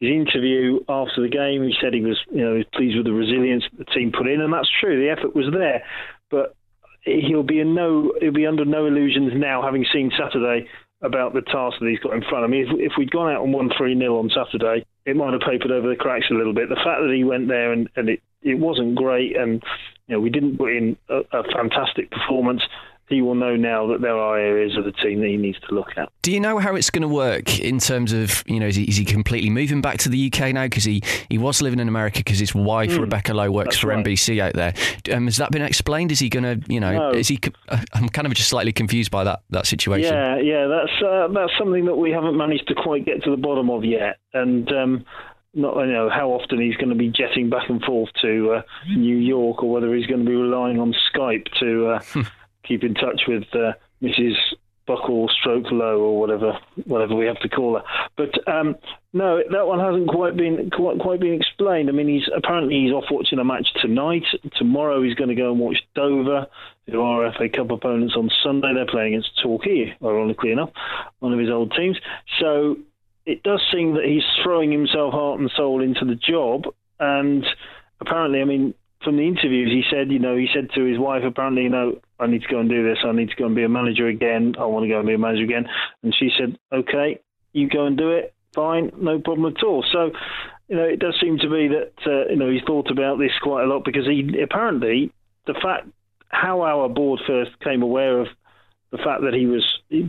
[0.00, 3.64] His interview after the game, he said he was, you know, pleased with the resilience
[3.76, 4.98] the team put in, and that's true.
[4.98, 5.84] The effort was there,
[6.30, 6.56] but
[7.04, 10.68] he'll be in no, he'll be under no illusions now, having seen Saturday
[11.02, 12.44] about the task that he's got in front.
[12.44, 15.32] of mean, if, if we'd gone out and won 3 0 on Saturday, it might
[15.32, 16.68] have papered over the cracks a little bit.
[16.68, 19.62] The fact that he went there and, and it, it wasn't great, and
[20.06, 22.62] you know, we didn't put in a, a fantastic performance
[23.10, 25.74] he will know now that there are areas of the team that he needs to
[25.74, 26.10] look at.
[26.22, 28.84] Do you know how it's going to work in terms of, you know, is he,
[28.84, 30.64] is he completely moving back to the UK now?
[30.64, 33.88] Because he, he was living in America because his wife, mm, Rebecca Lowe, works for
[33.88, 34.04] right.
[34.04, 34.72] NBC out there.
[35.12, 36.12] Um, has that been explained?
[36.12, 37.10] Is he going to, you know, no.
[37.10, 37.40] is he,
[37.92, 40.14] I'm kind of just slightly confused by that, that situation.
[40.14, 43.36] Yeah, yeah, that's, uh, that's something that we haven't managed to quite get to the
[43.36, 44.18] bottom of yet.
[44.32, 45.04] And, um,
[45.52, 48.62] not you know how often he's going to be jetting back and forth to uh,
[48.88, 52.24] New York, or whether he's going to be relying on Skype to uh,
[52.64, 54.34] keep in touch with uh, Mrs.
[54.86, 57.84] Buckle Stroke Lowe or whatever whatever we have to call her.
[58.16, 58.74] But um,
[59.12, 61.88] no, that one hasn't quite been quite, quite been explained.
[61.88, 64.24] I mean, he's apparently he's off watching a match tonight.
[64.56, 66.46] Tomorrow he's going to go and watch Dover,
[66.90, 68.74] who are FA Cup opponents on Sunday.
[68.74, 70.70] They're playing against Torquay, ironically enough,
[71.20, 71.96] one of his old teams.
[72.40, 72.76] So
[73.26, 76.64] it does seem that he's throwing himself heart and soul into the job,
[76.98, 77.46] and
[78.00, 81.22] apparently, I mean, from the interviews, he said, you know, he said to his wife,
[81.24, 82.98] apparently, you know, I need to go and do this.
[83.04, 84.54] I need to go and be a manager again.
[84.58, 85.66] I want to go and be a manager again.
[86.02, 87.20] And she said, okay,
[87.52, 88.34] you go and do it.
[88.54, 89.84] Fine, no problem at all.
[89.92, 90.10] So,
[90.68, 93.32] you know, it does seem to be that uh, you know he's thought about this
[93.42, 95.12] quite a lot because he apparently
[95.46, 95.88] the fact
[96.28, 98.28] how our board first came aware of
[98.90, 99.64] the fact that he was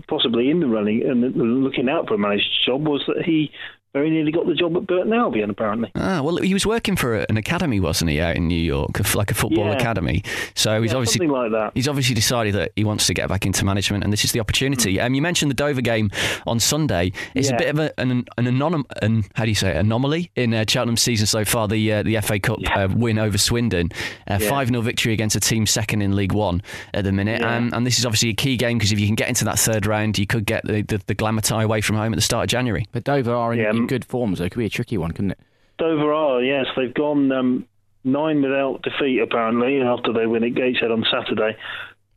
[0.08, 1.22] possibly in the running and
[1.64, 3.52] looking out for a manager's job was that he
[3.94, 5.92] very nearly got the job at Burton Albion, apparently.
[5.96, 9.32] Ah, well, he was working for an academy, wasn't he, out in New York, like
[9.32, 9.74] a football yeah.
[9.74, 10.24] academy.
[10.56, 11.72] So he's yeah, obviously like that.
[11.74, 14.40] He's obviously decided that he wants to get back into management, and this is the
[14.40, 14.96] opportunity.
[14.96, 15.06] Mm.
[15.06, 16.10] Um, you mentioned the Dover game
[16.48, 17.12] on Sunday.
[17.36, 17.56] It's yeah.
[17.56, 20.54] a bit of a, an an anonym, an, how do you say it, anomaly in
[20.54, 21.68] uh, Cheltenham's season so far.
[21.68, 23.90] The uh, the FA Cup uh, win over Swindon,
[24.28, 26.62] uh, five 0 victory against a team second in League One
[26.94, 29.16] at the minute, and, and this is obviously a key game because if you can
[29.16, 31.98] get into that third round, you could get the, the, the glamour tie away from
[31.98, 32.86] home at the start of January.
[32.92, 35.32] But Dover are in, in good form, so it could be a tricky one, couldn't
[35.32, 35.40] it?
[35.78, 36.66] Dover are, yes.
[36.76, 37.68] They've gone um,
[38.04, 41.58] nine without defeat, apparently, after they win at Gateshead on Saturday.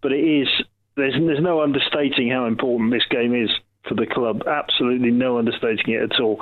[0.02, 0.48] But it is,
[0.96, 3.50] there's, there's no understating how important this game is
[3.88, 4.42] for the club.
[4.46, 6.38] Absolutely no understating it at all.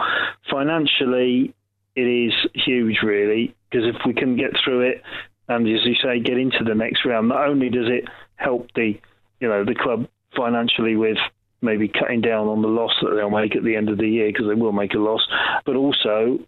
[0.50, 1.54] Financially,
[1.94, 5.02] it is huge, really, because if we can get through it
[5.48, 8.98] and, as you say, get into the next round, not only does it help the,
[9.40, 11.18] you know, the club financially with
[11.62, 14.28] maybe cutting down on the loss that they'll make at the end of the year
[14.28, 15.26] because they will make a loss,
[15.64, 16.38] but also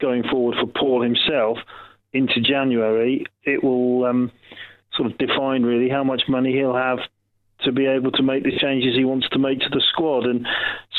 [0.00, 1.58] going forward for Paul himself
[2.12, 4.32] into January, it will um,
[4.96, 6.98] sort of define really how much money he'll have
[7.60, 10.26] to be able to make the changes he wants to make to the squad.
[10.26, 10.46] And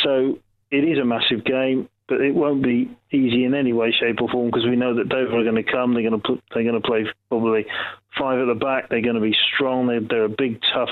[0.04, 0.40] so
[0.72, 4.30] it is a massive game, but it won't be easy in any way, shape, or
[4.30, 5.94] form because we know that Dover are going to come.
[5.94, 7.66] They're going to put, they're going to play probably
[8.18, 8.90] five at the back.
[8.90, 9.88] They're going to be strong.
[9.88, 10.90] They're, they're a big, tough,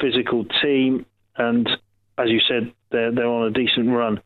[0.00, 1.06] physical team,
[1.36, 1.68] and
[2.18, 4.20] as you said, they're they're on a decent run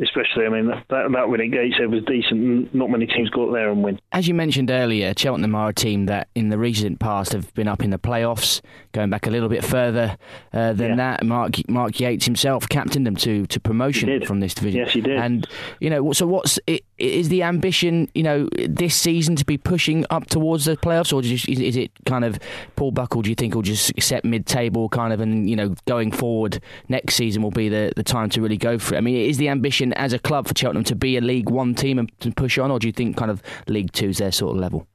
[0.00, 0.46] especially.
[0.46, 2.74] I mean, that, that win at Gateshead was decent.
[2.74, 3.98] Not many teams go up there and win.
[4.12, 7.68] As you mentioned earlier, Cheltenham are a team that in the recent past have been
[7.68, 8.60] up in the playoffs,
[8.92, 10.16] going back a little bit further
[10.52, 10.96] uh, than yeah.
[10.96, 11.24] that.
[11.24, 14.80] Mark Mark Yates himself captained them to, to promotion from this division.
[14.80, 15.18] Yes, he did.
[15.18, 15.46] And,
[15.80, 16.58] you know, so what's
[16.98, 21.20] is the ambition, you know, this season to be pushing up towards the playoffs, or
[21.20, 22.38] is, is it kind of
[22.76, 25.74] Paul Buckle, do you think, will just set mid table kind of and, you know,
[25.86, 28.98] going forward next season will be the, the time to really go for it?
[28.98, 31.74] I mean, is the ambition as a club for Cheltenham to be a League One
[31.74, 34.32] team and to push on, or do you think kind of League Two is their
[34.32, 34.86] sort of level?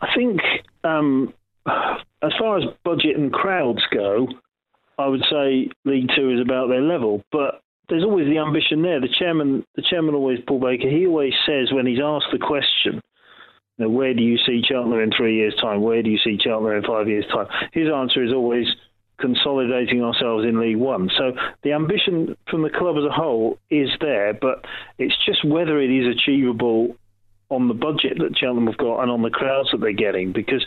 [0.00, 0.40] I think
[0.84, 1.32] um,
[1.66, 4.28] as far as budget and crowds go,
[4.98, 9.00] I would say League Two is about their level, but there's always the ambition there.
[9.00, 13.00] The chairman, the chairman always Paul Baker, he always says when he's asked the question,
[13.78, 15.82] you know, where do you see Cheltenham in three years' time?
[15.82, 17.46] Where do you see Cheltenham in five years' time?
[17.72, 18.66] His answer is always
[19.18, 21.10] consolidating ourselves in League One.
[21.16, 24.64] So the ambition from the club as a whole is there, but
[24.98, 26.96] it's just whether it is achievable
[27.48, 30.64] on the budget that Cheltenham have got and on the crowds that they're getting, because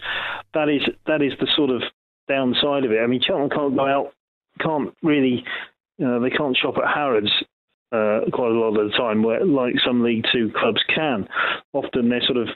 [0.54, 1.82] that is that is the sort of
[2.28, 3.02] downside of it.
[3.04, 4.14] I mean, Cheltenham can't go out,
[4.60, 5.44] can't really,
[5.98, 7.32] know, they can't shop at Harrods
[7.92, 11.28] uh, quite a lot of the time, where like some League Two clubs can.
[11.74, 12.48] Often they're sort of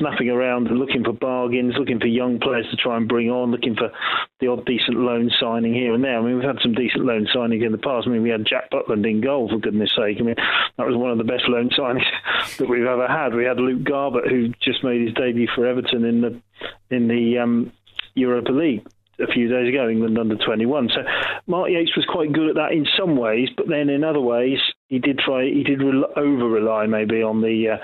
[0.00, 3.52] snapping around and looking for bargains, looking for young players to try and bring on,
[3.52, 3.92] looking for
[4.40, 6.18] the odd decent loan signing here and there.
[6.18, 8.08] I mean, we've had some decent loan signings in the past.
[8.08, 10.16] I mean, we had Jack Butland in goal, for goodness sake.
[10.18, 10.36] I mean,
[10.76, 12.08] that was one of the best loan signings
[12.58, 13.34] that we've ever had.
[13.34, 16.40] We had Luke Garbutt, who just made his debut for Everton in the
[16.90, 17.72] in the um,
[18.14, 18.84] Europa League
[19.20, 20.90] a few days ago, England under 21.
[20.94, 21.02] So
[21.46, 24.58] Mark Yates was quite good at that in some ways, but then in other ways
[24.88, 27.76] he did try, he did over rely maybe on the uh,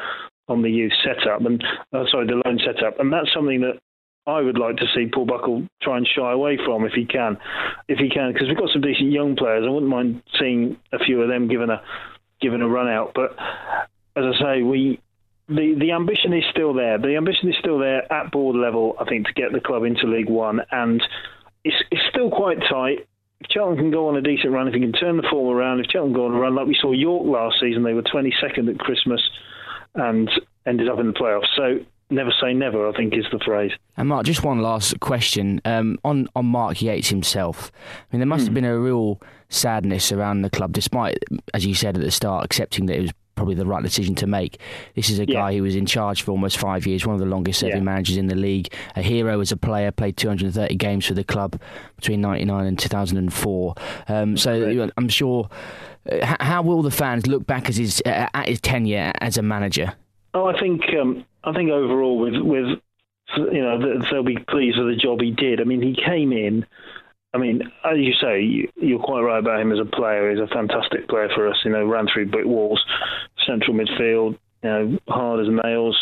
[0.49, 3.78] on the youth setup and uh, sorry the loan setup, and that's something that
[4.26, 7.38] I would like to see Paul Buckle try and shy away from if he can,
[7.88, 9.64] if he can, because we've got some decent young players.
[9.64, 11.80] I wouldn't mind seeing a few of them given a
[12.40, 13.12] given a run out.
[13.14, 13.36] But
[14.16, 15.01] as I say, we
[15.49, 16.99] the the ambition is still there.
[16.99, 18.97] The ambition is still there at board level.
[19.01, 21.01] I think to get the club into League One, and
[21.62, 23.07] it's it's still quite tight.
[23.40, 25.78] If Cheltenham can go on a decent run, if he can turn the form around,
[25.78, 28.70] if Cheltenham go on a run like we saw York last season, they were 22nd
[28.70, 29.20] at Christmas
[29.97, 30.30] and
[30.66, 31.47] ended up in the playoffs.
[31.57, 33.72] So never say never, I think is the phrase.
[33.97, 37.70] And Mark, just one last question um, on on Mark Yates himself.
[37.74, 38.55] I mean, there must have hmm.
[38.55, 41.18] been a real sadness around the club, despite,
[41.55, 44.26] as you said at the start, accepting that it was probably the right decision to
[44.26, 44.59] make.
[44.94, 45.34] This is a yeah.
[45.34, 47.82] guy who was in charge for almost five years, one of the longest serving yeah.
[47.82, 51.61] managers in the league, a hero as a player, played 230 games for the club
[51.97, 53.74] between 99 and 2004.
[54.09, 55.51] Um, so I'm sure
[56.23, 59.95] how will the fans look back as his, uh, at his tenure as a manager?
[60.35, 62.79] Oh, I think um, I think overall with with
[63.37, 65.61] you know they'll be pleased with the job he did.
[65.61, 66.67] I mean, he came in.
[67.33, 70.31] I mean, as you say, you're quite right about him as a player.
[70.31, 71.57] He's a fantastic player for us.
[71.65, 72.83] You know, ran through brick walls,
[73.47, 74.39] central midfield.
[74.63, 75.97] You know, hard as nails,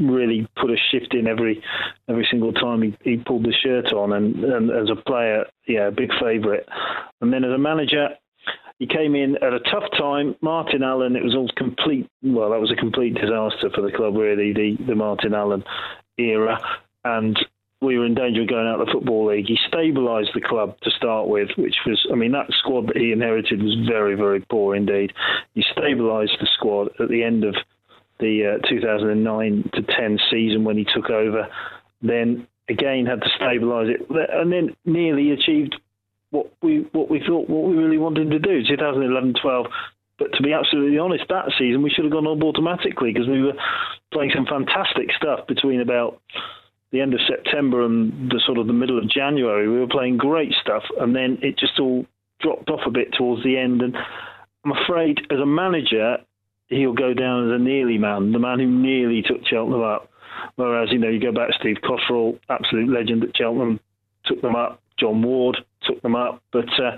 [0.00, 1.62] really put a shift in every
[2.08, 4.12] every single time he, he pulled the shirt on.
[4.12, 6.64] And, and as a player, yeah, big favourite.
[7.20, 8.08] And then as a manager,
[8.78, 10.36] he came in at a tough time.
[10.40, 12.08] Martin Allen, it was all complete.
[12.22, 14.52] Well, that was a complete disaster for the club, really.
[14.52, 15.64] The the Martin Allen
[16.18, 16.58] era,
[17.04, 17.38] and
[17.80, 19.46] we were in danger of going out of the football league.
[19.46, 23.12] He stabilised the club to start with, which was, I mean, that squad that he
[23.12, 25.12] inherited was very, very poor indeed.
[25.54, 27.54] He stabilised the squad at the end of
[28.18, 31.48] the uh, 2009 to 10 season when he took over.
[32.00, 35.76] Then again had to stabilise it, and then nearly achieved
[36.92, 38.62] what we thought what we really wanted to do.
[38.64, 39.66] 2011-12.
[40.18, 43.42] But to be absolutely honest, that season we should have gone up automatically because we
[43.42, 43.52] were
[44.12, 46.20] playing some fantastic stuff between about
[46.90, 49.68] the end of September and the sort of the middle of January.
[49.68, 52.06] We were playing great stuff, and then it just all
[52.40, 53.82] dropped off a bit towards the end.
[53.82, 53.96] And
[54.64, 56.18] I'm afraid, as a manager,
[56.68, 60.10] he'll go down as a nearly man, the man who nearly took Cheltenham up.
[60.56, 63.80] Whereas, you know, you go back to Steve Cotterill, absolute legend at Cheltenham,
[64.24, 64.80] took them up.
[64.98, 66.42] John Ward took them up.
[66.52, 66.96] But uh,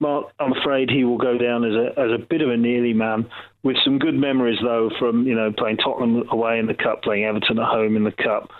[0.00, 2.94] Mark, I'm afraid he will go down as a as a bit of a nearly
[2.94, 3.26] man,
[3.62, 7.24] with some good memories though from you know playing Tottenham away in the cup, playing
[7.24, 8.50] Everton at home in the cup,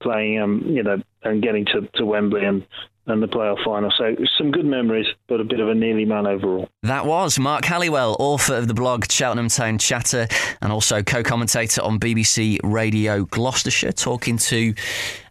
[0.00, 2.66] playing um you know and getting to, to Wembley and
[3.08, 3.90] and the playoff final.
[3.96, 6.68] So some good memories, but a bit of a nearly man overall.
[6.82, 10.28] That was Mark Halliwell, author of the blog Cheltenham Town Chatter,
[10.60, 14.74] and also co-commentator on BBC Radio Gloucestershire, talking to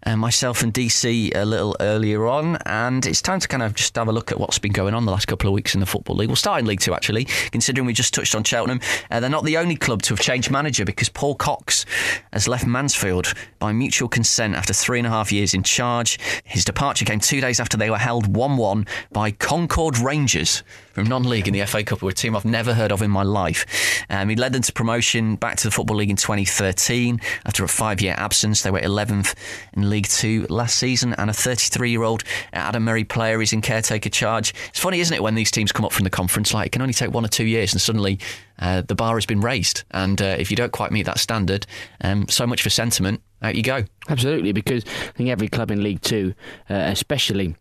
[0.08, 2.58] uh, myself and DC a little earlier on.
[2.66, 5.06] And it's time to kind of just have a look at what's been going on
[5.06, 6.30] the last couple of weeks in the Football League.
[6.30, 8.80] We'll start in League Two, actually, considering we just touched on Cheltenham.
[9.12, 11.86] Uh, they're not the only club to have changed manager because Paul Cox
[12.32, 16.20] has left Mansfield by mutual consent after three and a half years in charge.
[16.46, 20.64] His departure came two days after they were held 1 1 by Concord Rangers
[20.98, 23.12] from non league in the FA Cup, were a team I've never heard of in
[23.12, 24.04] my life.
[24.10, 27.68] Um, he led them to promotion back to the Football League in 2013 after a
[27.68, 28.64] five year absence.
[28.64, 29.36] They were 11th
[29.74, 33.62] in League Two last season, and a 33 year old Adam Murray player is in
[33.62, 34.56] caretaker charge.
[34.70, 36.52] It's funny, isn't it, when these teams come up from the conference?
[36.52, 38.18] Like, it can only take one or two years, and suddenly
[38.58, 39.84] uh, the bar has been raised.
[39.92, 41.68] And uh, if you don't quite meet that standard,
[42.02, 43.22] um, so much for sentiment.
[43.44, 43.86] Out you go.
[44.10, 46.34] Absolutely, because I think every club in League Two,
[46.72, 47.56] uh, especially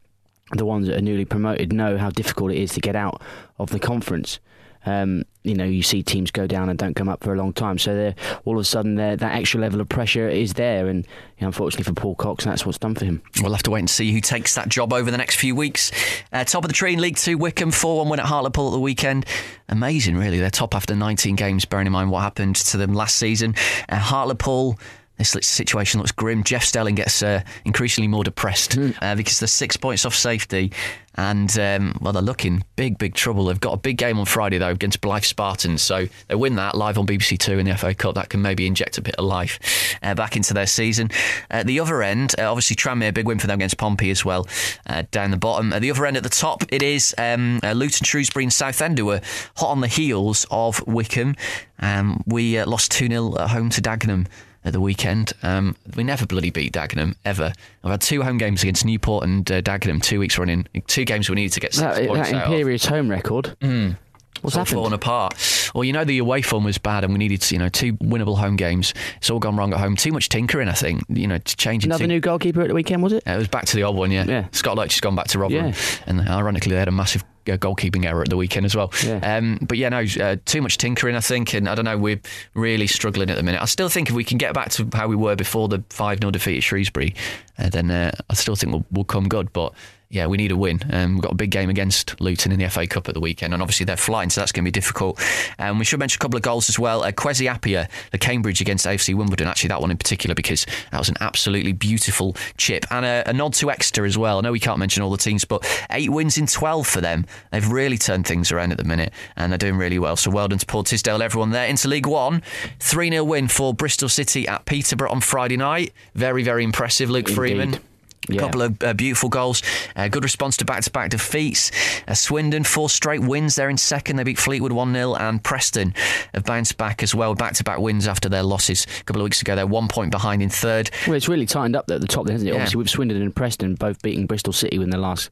[0.53, 3.21] the ones that are newly promoted, know how difficult it is to get out
[3.59, 4.39] of the conference.
[4.87, 7.53] Um, you know, you see teams go down and don't come up for a long
[7.53, 7.77] time.
[7.77, 10.87] So they're all of a sudden, that extra level of pressure is there.
[10.87, 13.21] And you know, unfortunately for Paul Cox, that's what's done for him.
[13.43, 15.91] We'll have to wait and see who takes that job over the next few weeks.
[16.33, 18.73] Uh, top of the tree in League Two, Wycombe 4 1 win at Hartlepool at
[18.73, 19.27] the weekend.
[19.69, 20.39] Amazing, really.
[20.39, 23.57] They're top after 19 games, bearing in mind what happened to them last season.
[23.89, 24.79] Uh, Hartlepool
[25.19, 26.45] this situation looks grim.
[26.45, 28.97] Jeff Stelling gets uh, increasingly more depressed mm.
[29.01, 30.73] uh, because they're six points off safety.
[31.19, 33.47] And, um, well, they're looking big, big trouble.
[33.47, 35.81] They've got a big game on Friday, though, against Blyth Spartans.
[35.81, 38.17] So they win that live on BBC Two in the FA Cup.
[38.17, 39.59] That can maybe inject a bit of life
[40.03, 41.11] uh, back into their season.
[41.51, 44.47] At the other end, uh, obviously, Tranmere, big win for them against Pompey as well,
[44.89, 45.73] uh, down the bottom.
[45.73, 48.99] At the other end, at the top, it is um, uh, Luton, Shrewsbury, and Southend,
[48.99, 49.23] who are
[49.57, 51.35] hot on the heels of Wycombe.
[51.79, 54.27] Um, we lost 2 0 at home to Dagenham
[54.67, 55.33] at the weekend.
[55.43, 57.53] Um, we never bloody beat Dagenham ever.
[57.85, 60.67] I've had two home games against Newport and uh, Dagenham two weeks running.
[60.89, 63.57] Two games we needed to get six that, points that Imperious home record.
[63.61, 63.97] Mm.
[64.43, 65.35] What's it's all fallen apart.
[65.75, 68.37] Well, you know the away form was bad, and we needed you know two winnable
[68.37, 68.93] home games.
[69.17, 69.97] It's all gone wrong at home.
[69.97, 71.03] Too much tinkering, I think.
[71.09, 71.91] You know, changing.
[71.91, 73.23] Another new goalkeeper at the weekend, was it?
[73.27, 74.11] it was back to the old one.
[74.11, 74.25] Yeah.
[74.27, 74.49] yeah.
[74.53, 75.75] Scott Loach has gone back to Rotherham, yeah.
[76.07, 78.93] and ironically, they had a massive uh, goalkeeping error at the weekend as well.
[79.05, 79.37] Yeah.
[79.37, 82.21] Um, but yeah, no, uh, too much tinkering, I think, and I don't know, we're
[82.55, 83.61] really struggling at the minute.
[83.61, 86.21] I still think if we can get back to how we were before the 5
[86.21, 87.15] 0 defeat at Shrewsbury,
[87.59, 89.53] uh, then uh, I still think we'll, we'll come good.
[89.53, 89.73] But
[90.17, 90.81] yeah, we need a win.
[90.91, 93.53] Um, we've got a big game against Luton in the FA Cup at the weekend,
[93.53, 95.21] and obviously they're flying, so that's going to be difficult.
[95.59, 97.03] Um, we should mention a couple of goals as well.
[97.03, 100.99] Uh, Kwesi Appiah, the Cambridge against AFC Wimbledon, actually that one in particular because that
[100.99, 104.39] was an absolutely beautiful chip, and a, a nod to Exeter as well.
[104.39, 107.27] I know we can't mention all the teams, but eight wins in 12 for them.
[107.53, 110.17] They've really turned things around at the minute, and they're doing really well.
[110.17, 111.67] So well done to Paul Tisdale, everyone there.
[111.67, 112.43] Into League One,
[112.81, 115.93] 3 0 win for Bristol City at Peterborough on Friday night.
[116.14, 117.35] Very, very impressive, Luke Indeed.
[117.35, 117.81] Freeman.
[118.29, 118.37] Yeah.
[118.37, 119.62] A couple of uh, beautiful goals.
[119.95, 121.70] Uh, good response to back to back defeats.
[122.07, 123.55] Uh, Swindon, four straight wins.
[123.57, 124.16] They're in second.
[124.16, 125.14] They beat Fleetwood 1 0.
[125.14, 125.95] And Preston
[126.35, 127.35] have bounced back as well.
[127.35, 129.55] Back to back wins after their losses a couple of weeks ago.
[129.57, 130.91] They're one point behind in third.
[131.07, 132.53] Well, it's really tightened up at the top, hasn't it?
[132.53, 132.57] Yeah.
[132.57, 135.31] Obviously, with Swindon and Preston both beating Bristol City within the last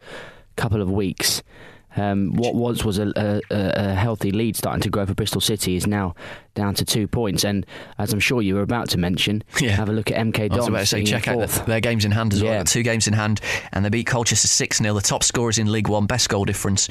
[0.57, 1.43] couple of weeks.
[1.97, 5.77] Um, what was was a, a, a, healthy lead starting to grow for Bristol City
[5.77, 6.15] is now
[6.55, 7.45] down to two points.
[7.45, 7.65] And
[7.99, 9.71] as I'm sure you were about to mention, Yeah.
[9.71, 10.69] have a look at MK I was Dons.
[10.69, 12.53] about to say, check out the, their games in hand as well.
[12.53, 12.59] Yeah.
[12.59, 13.41] Got Two games in hand,
[13.73, 14.95] and they beat Colchester 6 0.
[14.95, 16.89] The top scorers in League One, best goal difference.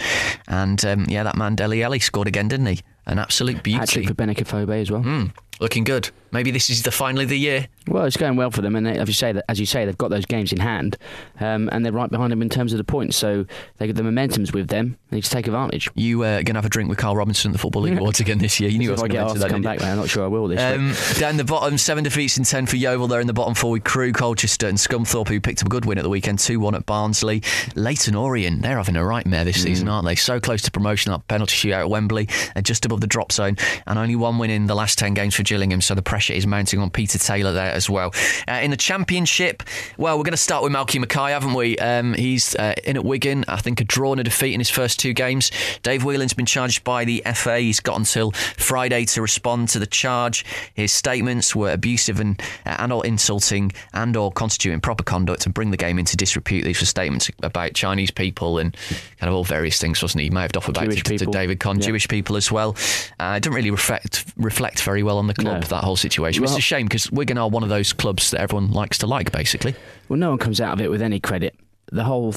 [0.48, 2.82] And um, yeah, that man Dele Alli scored again, didn't he?
[3.06, 3.80] An absolute beauty.
[3.80, 5.04] Hat-trick for Benik Afobe as well.
[5.04, 5.32] Mm.
[5.60, 6.10] looking good.
[6.32, 7.68] Maybe this is the finally the year.
[7.88, 9.98] Well, it's going well for them, and they, as you say, as you say, they've
[9.98, 10.98] got those games in hand,
[11.40, 13.16] um, and they're right behind them in terms of the points.
[13.18, 13.46] So
[13.78, 14.98] they the momentum's with them.
[15.10, 15.90] They need to take advantage.
[15.94, 18.20] You uh, going to have a drink with Karl Robinson at the Football League Awards
[18.20, 18.70] again this year?
[18.70, 19.50] You knew I was going to that.
[19.50, 20.60] come back, man, I'm not sure I will this.
[20.60, 23.08] Um, down the bottom, seven defeats in ten for Yeovil.
[23.08, 25.86] They're in the bottom four with Crewe, Colchester, and Scunthorpe, who picked up a good
[25.86, 27.44] win at the weekend, two one at Barnsley.
[27.76, 30.16] Leyton Orient, they're having a right mare this season, aren't they?
[30.16, 33.58] So close to promotion, that penalty shootout at Wembley, uh, just above the drop zone,
[33.88, 35.82] and only one win in the last ten games for Gillingham.
[35.82, 38.14] So the pressure is mounting on Peter Taylor there as well.
[38.48, 39.64] Uh, in the Championship,
[39.98, 41.78] well, we're going to start with Malky Mackay, haven't we?
[41.78, 43.46] Um, he's uh, in at Wigan.
[43.48, 45.52] I think a draw and a defeat in his first two games.
[45.84, 47.60] Dave Whelan's been charged by the FA.
[47.60, 50.46] He's got until Friday to respond to the charge.
[50.74, 55.54] His statements were abusive and uh, and or insulting and or constituting proper conduct and
[55.54, 56.64] bring the game into disrepute.
[56.66, 58.76] These were statements about Chinese people and
[59.20, 60.26] kind of all various things, wasn't he?
[60.28, 61.26] He may have off about Jewish to, to.
[61.28, 61.88] David Conn, Yeah.
[61.88, 62.76] Jewish people as well.
[63.20, 65.68] Uh, it didn't really reflect reflect very well on the club No.
[65.68, 66.44] that whole situation.
[66.44, 69.32] it's a shame because Wigan are one of those clubs that everyone likes to like,
[69.32, 69.76] basically.
[70.10, 71.56] Well, no one comes out of it with any credit.
[71.92, 72.34] The whole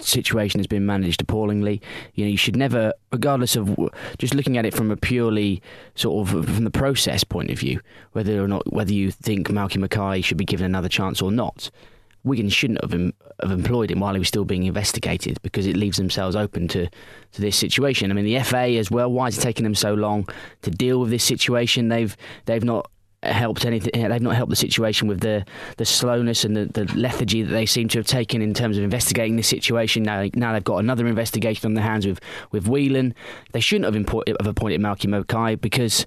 [0.00, 1.80] situation has been managed appallingly.
[2.14, 3.76] You know, you should never, regardless of
[4.18, 5.62] just looking at it from a purely
[5.94, 7.80] sort of from the process point of view,
[8.12, 11.70] whether or not whether you think Malky Mackay should be given another chance or not.
[12.24, 15.76] Wigan shouldn't have, em- have employed him while he was still being investigated because it
[15.76, 18.10] leaves themselves open to, to this situation.
[18.10, 19.12] I mean, the FA as well.
[19.12, 20.28] Why is it taking them so long
[20.62, 21.88] to deal with this situation?
[21.88, 22.16] They've
[22.46, 22.90] they've not
[23.22, 24.08] helped anything.
[24.08, 25.44] They've not helped the situation with the
[25.76, 28.84] the slowness and the, the lethargy that they seem to have taken in terms of
[28.84, 30.02] investigating this situation.
[30.02, 32.20] Now, now they've got another investigation on their hands with
[32.52, 33.14] with Whelan.
[33.52, 36.06] They shouldn't have, import, have appointed Malky Mackay because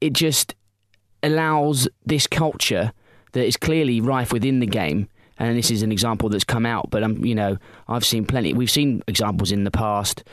[0.00, 0.54] it just
[1.22, 2.92] allows this culture
[3.32, 5.08] that is clearly rife within the game.
[5.38, 8.52] And this is an example that's come out, but um, you know, I've seen plenty.
[8.54, 10.24] We've seen examples in the past,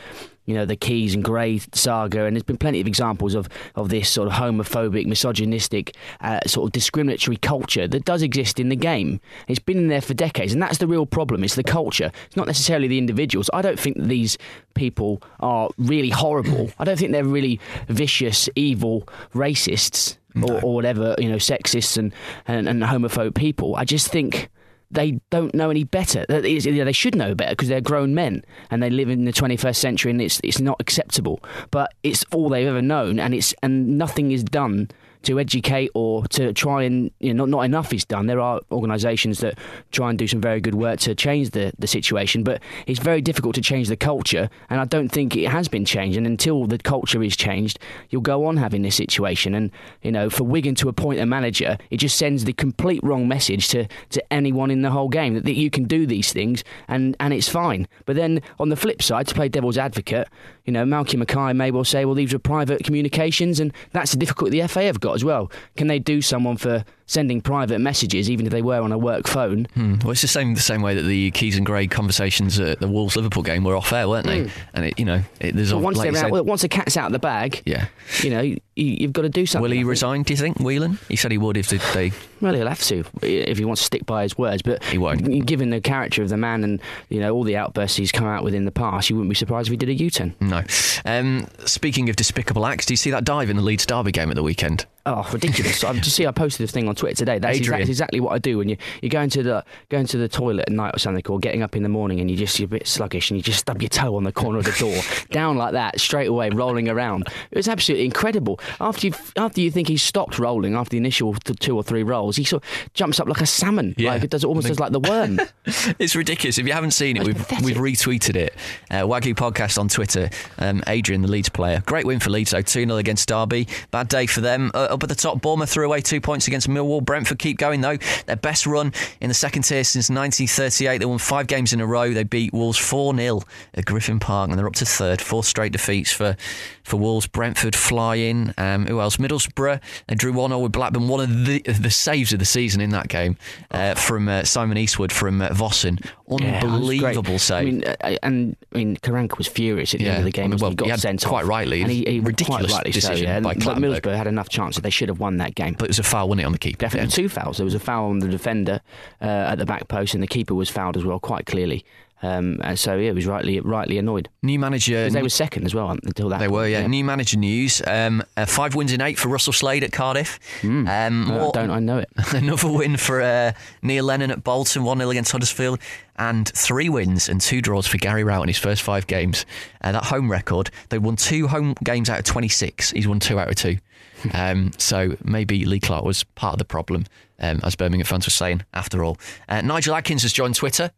[0.46, 3.90] you know, the Keys and Gray saga, and there's been plenty of examples of, of
[3.90, 8.76] this sort of homophobic, misogynistic, uh, sort of discriminatory culture that does exist in the
[8.76, 9.20] game.
[9.48, 11.44] It's been in there for decades, and that's the real problem.
[11.44, 12.12] It's the culture.
[12.26, 13.50] It's not necessarily the individuals.
[13.54, 14.38] I don't think these
[14.74, 16.72] people are really horrible.
[16.80, 22.14] I don't think they're really vicious, evil racists or, or whatever, you know, sexist and,
[22.48, 23.76] and, and homophobe people.
[23.76, 24.50] I just think
[24.92, 26.26] they don't know any better.
[26.28, 30.12] They should know better because they're grown men and they live in the 21st century
[30.12, 31.42] and it's it's not acceptable.
[31.72, 34.90] But it's all they've ever known, and it's and nothing is done
[35.26, 38.28] to educate or to try and you know not, not enough is done.
[38.28, 39.58] There are organisations that
[39.92, 43.22] try and do some very good work to change the, the situation, but it's very
[43.22, 46.18] difficult to change the culture, and I don't think it has been changed.
[46.18, 49.54] And until the culture is changed, you'll go on having this situation.
[49.54, 49.72] And
[50.02, 53.68] you know, for Wigan to appoint a manager, it just sends the complete wrong message
[53.70, 57.16] to, to anyone in the whole game that, that you can do these things and,
[57.20, 57.88] and it's fine.
[58.06, 60.28] But then on the flip side, to play devil's advocate,
[60.66, 64.18] you know, Malky Mackay may well say, well, these are private communications, and that's the
[64.18, 65.52] difficulty the FA have got as well.
[65.78, 69.28] Can they do someone for sending private messages, even if they were on a work
[69.28, 69.66] phone?
[69.74, 69.96] Hmm.
[70.04, 72.88] Well, it's the same the same way that the Keys and Gray conversations at the
[72.88, 74.50] Wolves Liverpool game were off air, weren't they?
[74.74, 76.98] And it, you know, it, there's a- once, like out, said- well, once the cat's
[76.98, 77.88] out of the bag, yeah.
[78.22, 79.64] you know, you, you've got to do something.
[79.70, 80.24] Will he resign?
[80.24, 81.00] Do you think, Whelan?
[81.08, 82.12] He said he would if they.
[82.42, 84.62] Well, he'll have to if he wants to stick by his words.
[84.62, 85.46] But He won't.
[85.46, 88.44] Given the character of the man and you know all the outbursts he's come out
[88.44, 90.36] with in the past, you wouldn't be surprised if he did a U-turn.
[90.42, 90.64] No.
[91.06, 94.30] Um, speaking of despicable acts, do you see that dive in the Leeds Derby game
[94.30, 94.86] at the weekend?
[95.06, 95.84] Oh, ridiculous!
[95.84, 97.40] I just see I posted this thing on Twitter today.
[97.40, 97.82] That's Adrian.
[97.82, 100.66] exactly, exactly what I do when you you go into the going to the toilet
[100.68, 102.70] at night or something, or getting up in the morning and you just you're a
[102.70, 105.58] bit sluggish and you just stub your toe on the corner of the door, down
[105.58, 107.28] like that, straight away, rolling around.
[107.52, 108.60] It was absolutely incredible.
[108.80, 112.36] After you after you think he's stopped rolling after the initial two or three rolls,
[112.38, 113.94] he sort of jumps up like a salmon.
[113.98, 114.12] Yeah.
[114.12, 115.40] like it does almost does like the worm.
[116.00, 116.58] It's ridiculous.
[116.58, 117.66] If you haven't seen it, It's we've, pathetic.
[117.66, 118.54] we've retweeted it.
[118.92, 120.30] Uh, WAGU Podcast on Twitter.
[120.60, 121.82] Um, Adrian, the Leeds player.
[121.86, 122.62] Great win for Leeds, though.
[122.62, 123.68] 2 0 against Derby.
[123.92, 124.70] Bad day for them.
[124.74, 126.85] Uh, up at the top, Bournemouth threw away two points against Millwall.
[127.02, 127.98] Brentford keep going, though.
[128.26, 130.98] Their best run in the second tier since 1938.
[130.98, 132.12] They won five games in a row.
[132.12, 133.42] They beat Wolves 4 0
[133.74, 135.22] at Griffin Park, and they're up to third.
[135.22, 136.36] Four straight defeats for,
[136.84, 137.28] for Wolves.
[137.28, 138.54] Brentford flying.
[138.58, 139.18] Um, who else?
[139.18, 139.82] Middlesbrough.
[140.08, 141.08] They drew 1 0 with Blackburn.
[141.08, 143.38] One of the, the saves of the season in that game
[143.72, 146.04] uh, from uh, Simon Eastwood from uh, Vossen.
[146.28, 147.40] Yeah, Unbelievable great.
[147.42, 147.58] save.
[147.62, 150.32] I mean, uh, and I mean, Karanka was furious at the Yeah, end of the
[150.32, 150.46] game.
[150.46, 151.50] I mean, well, he got he sent quite off.
[151.50, 153.40] rightly, and he, he ridiculous rightly decision so, yeah.
[153.42, 154.02] by But Clattenburg.
[154.02, 155.76] Middlesbrough had enough chances; they should have won that game.
[155.78, 156.78] but it was a foul, wasn't it, on the keeper?
[156.80, 157.16] Definitely Yeah.
[157.16, 157.58] two fouls.
[157.58, 158.82] There was a foul on the defender
[159.22, 161.86] uh, at the back post, and the keeper was fouled as well, quite clearly.
[162.26, 164.30] Um, and so yeah, he was rightly rightly annoyed.
[164.42, 166.40] New manager, they were second as well until that.
[166.40, 166.88] They were, point, yeah.
[166.88, 167.82] New manager news.
[167.86, 170.40] Um, uh, five wins in eight for Russell Slade at Cardiff.
[170.64, 172.10] Um, Uh, more- don't I know it?
[172.34, 173.52] Another win for uh,
[173.82, 175.80] Neil Lennon at Bolton, 1 0 against Huddersfield,
[176.18, 179.46] and three wins and two draws for Gary Rowett in his first five games.
[179.82, 182.92] Uh, that home record, they won two home games out of 26.
[182.92, 183.78] He's won two out of two.
[184.34, 187.06] Um, so maybe Lee Clark was part of the problem,
[187.40, 188.64] um, as Birmingham fans were saying.
[188.74, 190.90] After all, uh, Nigel Adkins has joined Twitter.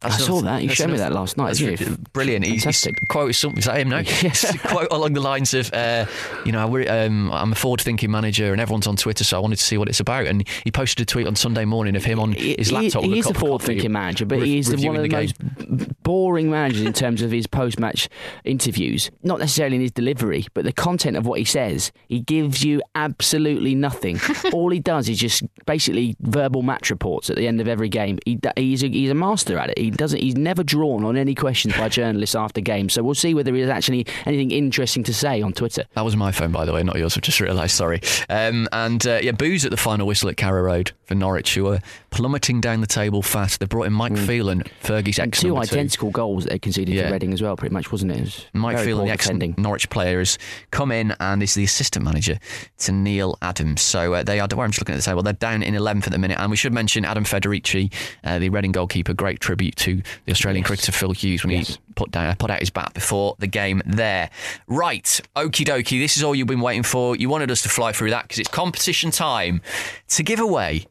[0.00, 0.62] I saw that.
[0.62, 1.56] You showed me that last night.
[1.56, 2.46] That's brilliant.
[2.46, 3.00] Fantastic.
[3.00, 3.58] he quoted something.
[3.58, 3.88] Is that him?
[3.88, 4.02] No.
[4.18, 4.32] Yeah.
[4.64, 6.06] quote along the lines of, uh,
[6.44, 9.62] you know, um, I'm a forward-thinking manager, and everyone's on Twitter, so I wanted to
[9.62, 10.26] see what it's about.
[10.26, 13.04] And he posted a tweet on Sunday morning of him on his laptop.
[13.04, 15.30] He, is a a forward-thinking manager, but re- he's one of the, game.
[15.30, 18.08] most boring managers in terms of his post-match
[18.44, 19.10] interviews.
[19.22, 21.92] Not necessarily in his delivery, but the content of what he says.
[22.08, 24.20] He gives you absolutely nothing.
[24.52, 28.18] All he does is just basically verbal match reports at the end of every game.
[28.24, 29.78] He, he's a, he's a master at it.
[29.78, 30.20] He doesn't.
[30.20, 32.92] He's never drawn on any questions by journalists after games.
[32.92, 35.84] So we'll see whether he has actually anything interesting to say on Twitter.
[35.94, 37.16] That was my phone, by the way, not yours.
[37.16, 37.74] I've just realised.
[37.74, 38.00] Sorry.
[38.28, 41.68] Um, and uh, yeah, booze at the final whistle at Carrow Road for Norwich, who
[41.68, 41.80] are
[42.10, 43.60] plummeting down the table fast.
[43.60, 45.40] They brought in Mike Phelan, Fergie's ex Mm.
[45.42, 45.74] Two number two.
[45.76, 47.06] identical goals that they conceded Yeah.
[47.08, 48.18] to Reading as well, pretty much, wasn't it?
[48.18, 49.28] it was Mike Phelan, the ex.
[49.56, 50.38] Norwich player, has
[50.70, 52.38] come in and is the assistant manager
[52.78, 53.82] to Neil Adams.
[53.82, 54.48] So uh, they are.
[54.50, 55.22] Well, I'm just looking at the table.
[55.22, 57.92] They're down in 11th at the minute, and we should mention Adam Federici,
[58.24, 59.12] uh, the Reading goalkeeper.
[59.14, 61.68] Great tribute to the Australian cricketer Phil Hughes when Yes.
[61.68, 63.82] he put down put out his bat before the game.
[63.86, 64.30] There,
[64.66, 65.20] right?
[65.36, 66.00] Okie dokie.
[66.00, 67.16] This is all you've been waiting for.
[67.16, 69.62] You wanted us to fly through that because it's competition time
[70.08, 70.86] to give away.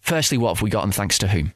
[0.00, 1.52] Firstly, what have we got, and thanks to whom?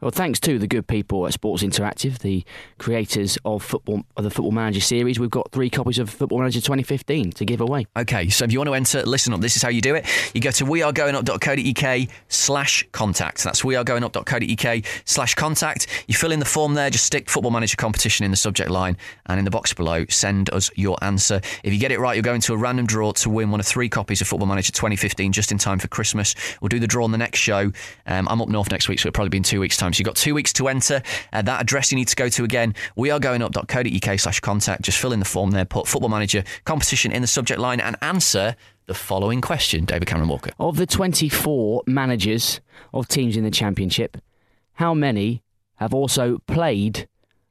[0.00, 2.44] Well, thanks to the good people at Sports Interactive, the
[2.78, 6.60] creators of football of the Football Manager series, we've got three copies of Football Manager
[6.60, 7.84] 2015 to give away.
[7.96, 9.40] Okay, so if you want to enter, listen up.
[9.40, 10.06] This is how you do it.
[10.34, 13.42] You go to wearegoingup.co.uk slash contact.
[13.42, 15.88] That's wearegoingup.co.uk slash contact.
[16.06, 18.96] You fill in the form there, just stick Football Manager competition in the subject line,
[19.26, 21.40] and in the box below, send us your answer.
[21.64, 23.66] If you get it right, you'll go into a random draw to win one of
[23.66, 26.36] three copies of Football Manager 2015 just in time for Christmas.
[26.60, 27.72] We'll do the draw on the next show.
[28.06, 29.87] Um, I'm up north next week, so it'll probably be in two weeks' time.
[29.92, 31.02] So you've got two weeks to enter.
[31.32, 34.82] Uh, that address you need to go to again, We wearegoingup.co.uk slash contact.
[34.82, 37.96] Just fill in the form there, put Football Manager competition in the subject line, and
[38.02, 40.50] answer the following question, David Cameron Walker.
[40.58, 42.60] Of the 24 managers
[42.92, 44.16] of teams in the Championship,
[44.74, 45.42] how many
[45.76, 47.08] have also played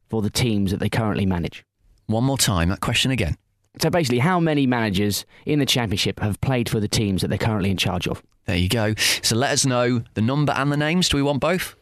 [0.10, 1.64] for the teams that they currently manage?
[2.08, 3.38] One more time, that question again.
[3.80, 7.38] So basically, how many managers in the Championship have played for the teams that they're
[7.38, 8.24] currently in charge of?
[8.46, 8.96] There you go.
[9.22, 11.10] So let us know the number and the names.
[11.10, 11.76] Do we want both?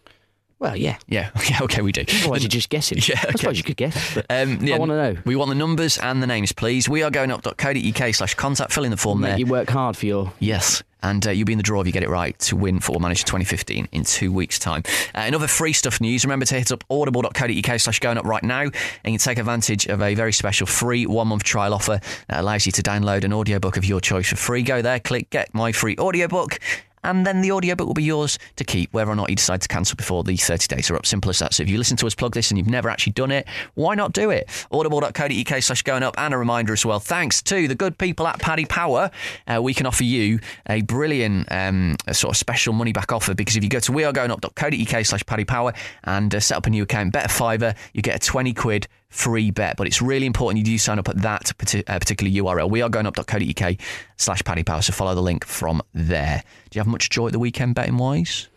[0.60, 0.98] Well, yeah.
[1.08, 2.06] Yeah, yeah, okay, we do.
[2.22, 2.98] Otherwise, you're just guessing.
[3.08, 4.18] Yeah, I suppose you could guess.
[4.30, 5.22] Um, yeah, I want to know.
[5.26, 6.88] We want the numbers and the names, please.
[6.90, 8.72] We are going up.co.uk slash contact.
[8.72, 9.38] Fill in the form there.
[9.38, 10.82] You work hard for your Yes.
[11.04, 13.02] And uh, you'll be in the draw if you get it right to win Football
[13.02, 14.82] Manager 2015 in two weeks' time.
[15.14, 18.42] Uh, in other free stuff news, remember to hit up audible.co.uk slash going up right
[18.42, 22.00] now and you can take advantage of a very special free one month trial offer
[22.28, 24.64] that allows you to download an audiobook of your choice for free.
[24.64, 26.60] Go there, click get my free audiobook.
[27.06, 29.68] And then the audiobook will be yours to keep, whether or not you decide to
[29.68, 31.06] cancel before the 30 days are up.
[31.06, 31.54] Simple as that.
[31.54, 33.96] So if you listen to us plug this and you've never actually done it, why
[33.96, 34.50] not do it?
[34.72, 36.16] Audible.co.uk slash going up.
[36.18, 39.12] And a reminder as well, thanks to the good people at Paddy Power,
[39.48, 43.34] uh, we can offer you a brilliant um, a sort of special money back offer
[43.34, 46.84] because if you go to wearegoingup.co.uk slash Paddy Power and uh, set up a new
[46.84, 49.78] account, bet a fiver, you get a 20 quid free bet.
[49.78, 51.52] But it's really important you do sign up at that
[51.88, 52.70] uh, particular URL.
[52.70, 53.76] We are going up.co.uk
[54.18, 54.82] slash Paddy Power.
[54.82, 56.44] So follow the link from there.
[56.70, 58.50] Do you have much joy at the weekend betting wise?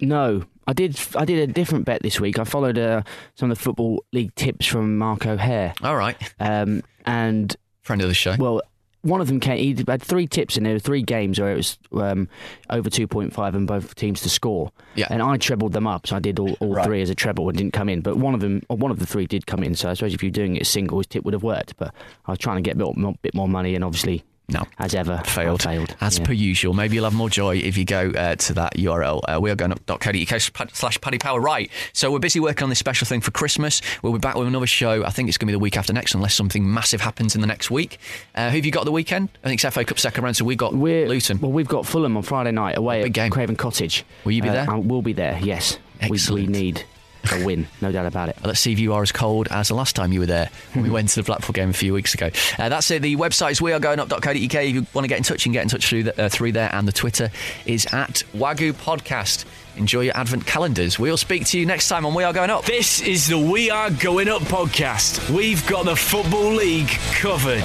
[0.00, 1.00] No, I did.
[1.16, 2.38] I did a different bet this week.
[2.38, 3.02] I followed uh,
[3.34, 6.16] some of the football league tips from Mark O'Hare, All right.
[6.38, 8.36] um, and Friend of the show.
[8.38, 8.60] well,
[9.08, 9.58] one of them came.
[9.76, 12.28] He had three tips in there, were three games where it was um,
[12.70, 14.70] over two point five and both teams to score.
[14.94, 15.06] Yeah.
[15.10, 16.84] and I trebled them up, so I did all, all Right.
[16.84, 18.00] three as a treble and didn't come in.
[18.00, 19.74] But one of them, or one of the three, did come in.
[19.74, 21.76] So I suppose if you're doing it single, his tip would have worked.
[21.76, 21.94] But
[22.26, 24.66] I was trying to get a bit more, bit more money, and obviously, No.
[24.78, 25.62] as ever, failed.
[25.62, 25.94] failed.
[26.00, 26.24] As Yeah.
[26.24, 26.72] per usual.
[26.72, 29.20] Maybe you'll have more joy if you go uh, to that URL.
[29.28, 30.40] Uh, we are going up.co.uk
[30.72, 31.38] slash Paddy Power.
[31.40, 31.70] Right.
[31.92, 33.82] So we're busy working on this special thing for Christmas.
[34.02, 35.04] We'll be back with another show.
[35.04, 37.42] I think it's going to be the week after next, unless something massive happens in
[37.42, 37.98] the next week.
[38.34, 39.28] Uh, who have you got the weekend?
[39.44, 41.38] I think it's FA Cup second round, so we've got We're, Luton.
[41.40, 43.30] Well, we've got Fulham on Friday night away Big at game.
[43.30, 44.04] Craven Cottage.
[44.24, 44.70] Will you be Uh, there?
[44.70, 45.38] I will be there.
[45.42, 45.78] Yes,
[46.08, 46.84] we, we need
[47.32, 48.36] a win, no doubt about it.
[48.44, 50.84] Let's see if you are as cold as the last time you were there when
[50.84, 52.30] we went to the Blackpool game a few weeks ago.
[52.58, 53.02] Uh, that's it.
[53.02, 54.34] The website is wearegoingup.co.uk.
[54.34, 56.28] If you want to get in touch, you can get in touch through, the, uh,
[56.28, 56.70] through there.
[56.74, 57.30] And the Twitter
[57.66, 59.44] is at WAGU Podcast.
[59.76, 60.98] Enjoy your advent calendars.
[60.98, 62.64] We'll speak to you next time on We Are Going Up.
[62.64, 65.30] This is the We Are Going Up podcast.
[65.34, 67.64] We've got the Football League covered.